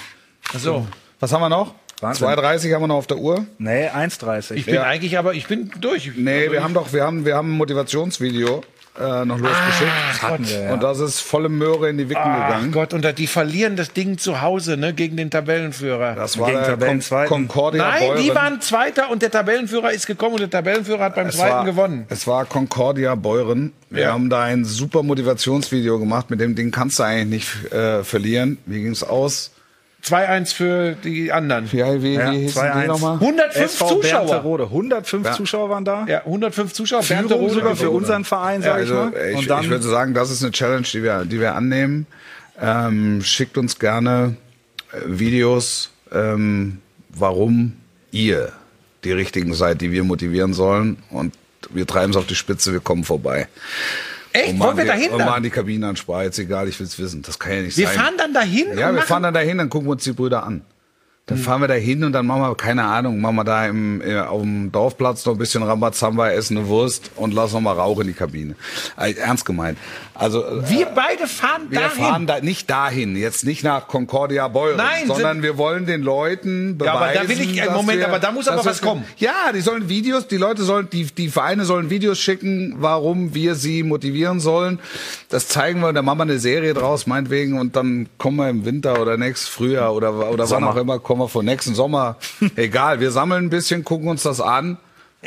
[0.56, 0.88] Ach so.
[1.20, 1.76] Was haben wir noch?
[2.08, 2.28] Wahnsinn.
[2.28, 3.46] 2,30 haben wir noch auf der Uhr.
[3.58, 4.54] Nee, 1,30.
[4.56, 6.12] Ich bin eigentlich aber, ich bin durch.
[6.16, 8.64] Nee, Also wir ich- haben doch, wir haben, wir haben ein Motivationsvideo
[8.98, 9.92] äh, noch losgeschickt.
[10.14, 10.40] Ach Gott.
[10.50, 10.74] wir, ja.
[10.74, 12.72] Und das ist volle Möhre in die Wicken Ach gegangen.
[12.72, 16.16] Gott, und da- die verlieren das Ding zu Hause, ne, gegen den Tabellenführer.
[16.16, 17.28] Das war Gegen der Con Tabellenzweiten.
[17.28, 18.24] Concordia Nein, Beuren.
[18.24, 21.52] die waren Zweiter und der Tabellenführer ist gekommen und der Tabellenführer hat beim es Zweiten
[21.52, 22.06] war, gewonnen.
[22.08, 23.74] Es war Concordia Beuren.
[23.90, 24.14] Wir Ja.
[24.14, 26.30] haben da ein super Motivationsvideo gemacht.
[26.30, 28.60] Mit dem Ding kannst du eigentlich nicht äh, verlieren.
[28.66, 29.52] Wie ging's aus?
[30.06, 31.72] 2-1 für die anderen.
[31.72, 32.88] Wie, wie, Ja, wie hießen die 2-1.
[32.88, 33.14] nochmal?
[33.16, 34.26] 105 SV Zuschauer.
[34.26, 34.64] Bernterode.
[34.66, 35.34] 105 Ja.
[35.34, 36.06] Zuschauer waren da.
[36.08, 37.02] Ja, 105 Zuschauer.
[37.04, 39.30] Führung sogar für unseren Verein, Ja, sag also, ich mal.
[39.32, 42.06] ich, Und dann ich würde sagen, das ist eine Challenge, die wir, die wir annehmen.
[42.62, 44.36] Ähm, schickt uns gerne
[44.94, 46.80] äh, Videos, ähm,
[47.10, 47.74] warum
[48.12, 48.52] ihr
[49.04, 50.98] die richtigen seid, die wir motivieren sollen.
[51.10, 51.34] Und
[51.72, 53.48] wir treiben es auf die Spitze, wir kommen vorbei.
[54.36, 54.54] Echt?
[54.54, 55.28] Und Wollen wir dahin Und dann?
[55.28, 57.22] machen die Kabine an Spreiz, egal, ich will es wissen.
[57.22, 57.96] Das kann ja nicht Wir sein.
[57.98, 60.62] fahren dann dahin ja, wir fahren dann dahin, dann gucken wir uns die Brüder an.
[61.28, 64.00] Dann fahren wir da hin und dann machen wir, keine Ahnung, machen wir da im,
[64.00, 67.72] äh, auf dem Dorfplatz noch ein bisschen Rambazamba, essen eine Wurst und lassen noch mal
[67.74, 68.54] Rauch in die Kabine.
[68.96, 69.80] Also, ernst gemeint.
[70.14, 72.04] Also, äh, Wir beide fahren wir dahin.
[72.04, 76.78] fahren da nicht dahin, jetzt nicht nach Concordia Beuren, Nein, sondern wir wollen den Leuten
[76.78, 78.88] beweisen, Ja, aber da will ich- äh, Moment, wir, aber da muss aber was wir-
[78.88, 79.04] kommen.
[79.18, 83.56] Ja, die sollen Videos, die Leute sollen, die, die Vereine sollen Videos schicken, warum wir
[83.56, 84.78] sie motivieren sollen.
[85.30, 88.64] Das zeigen wir, da machen wir eine Serie draus, meinetwegen, und dann kommen wir im
[88.64, 92.18] Winter oder nächstes Frühjahr oder, oder wann auch immer, kommen wir vor nächsten Sommer.
[92.56, 94.78] Egal, wir sammeln ein bisschen, gucken uns das an.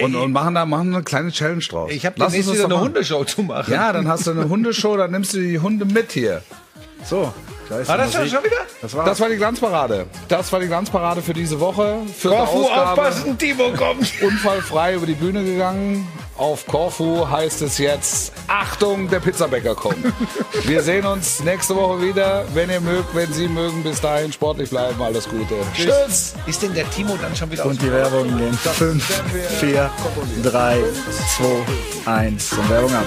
[0.01, 1.91] Und, und machen da machen eine kleine Challenge draus.
[1.91, 2.84] Ich habe demnächst wieder eine machen.
[2.86, 3.72] Hundeshow zu machen.
[3.72, 6.43] Ja, dann hast du eine Hundeshow, dann nimmst du die Hunde mit hier.
[7.05, 7.32] So.
[7.68, 8.57] Da ist War die das schon, schon wieder?
[8.80, 10.07] Das war Das war die Glanzparade.
[10.28, 11.99] Das war die Glanzparade für diese Woche.
[12.16, 12.88] Vierte Korfu, Ausgabe.
[13.03, 14.11] aufpassen, Timo kommt.
[14.22, 16.09] Unfallfrei über die Bühne gegangen.
[16.38, 19.99] Auf Korfu heißt es jetzt, Achtung, der Pizzabäcker kommt.
[20.64, 23.82] Wir sehen uns nächste Woche wieder, wenn ihr mögt, wenn Sie mögen.
[23.82, 25.55] Bis dahin sportlich bleiben, alles Gute.
[25.74, 26.34] Tschüss.
[26.46, 29.22] Ist denn der Timo dann schon wieder Und die Werbung in 5,
[29.61, 29.90] 4,
[30.44, 30.82] 3,
[32.07, 32.53] 2, 1.
[32.53, 33.05] Und Werbung ab.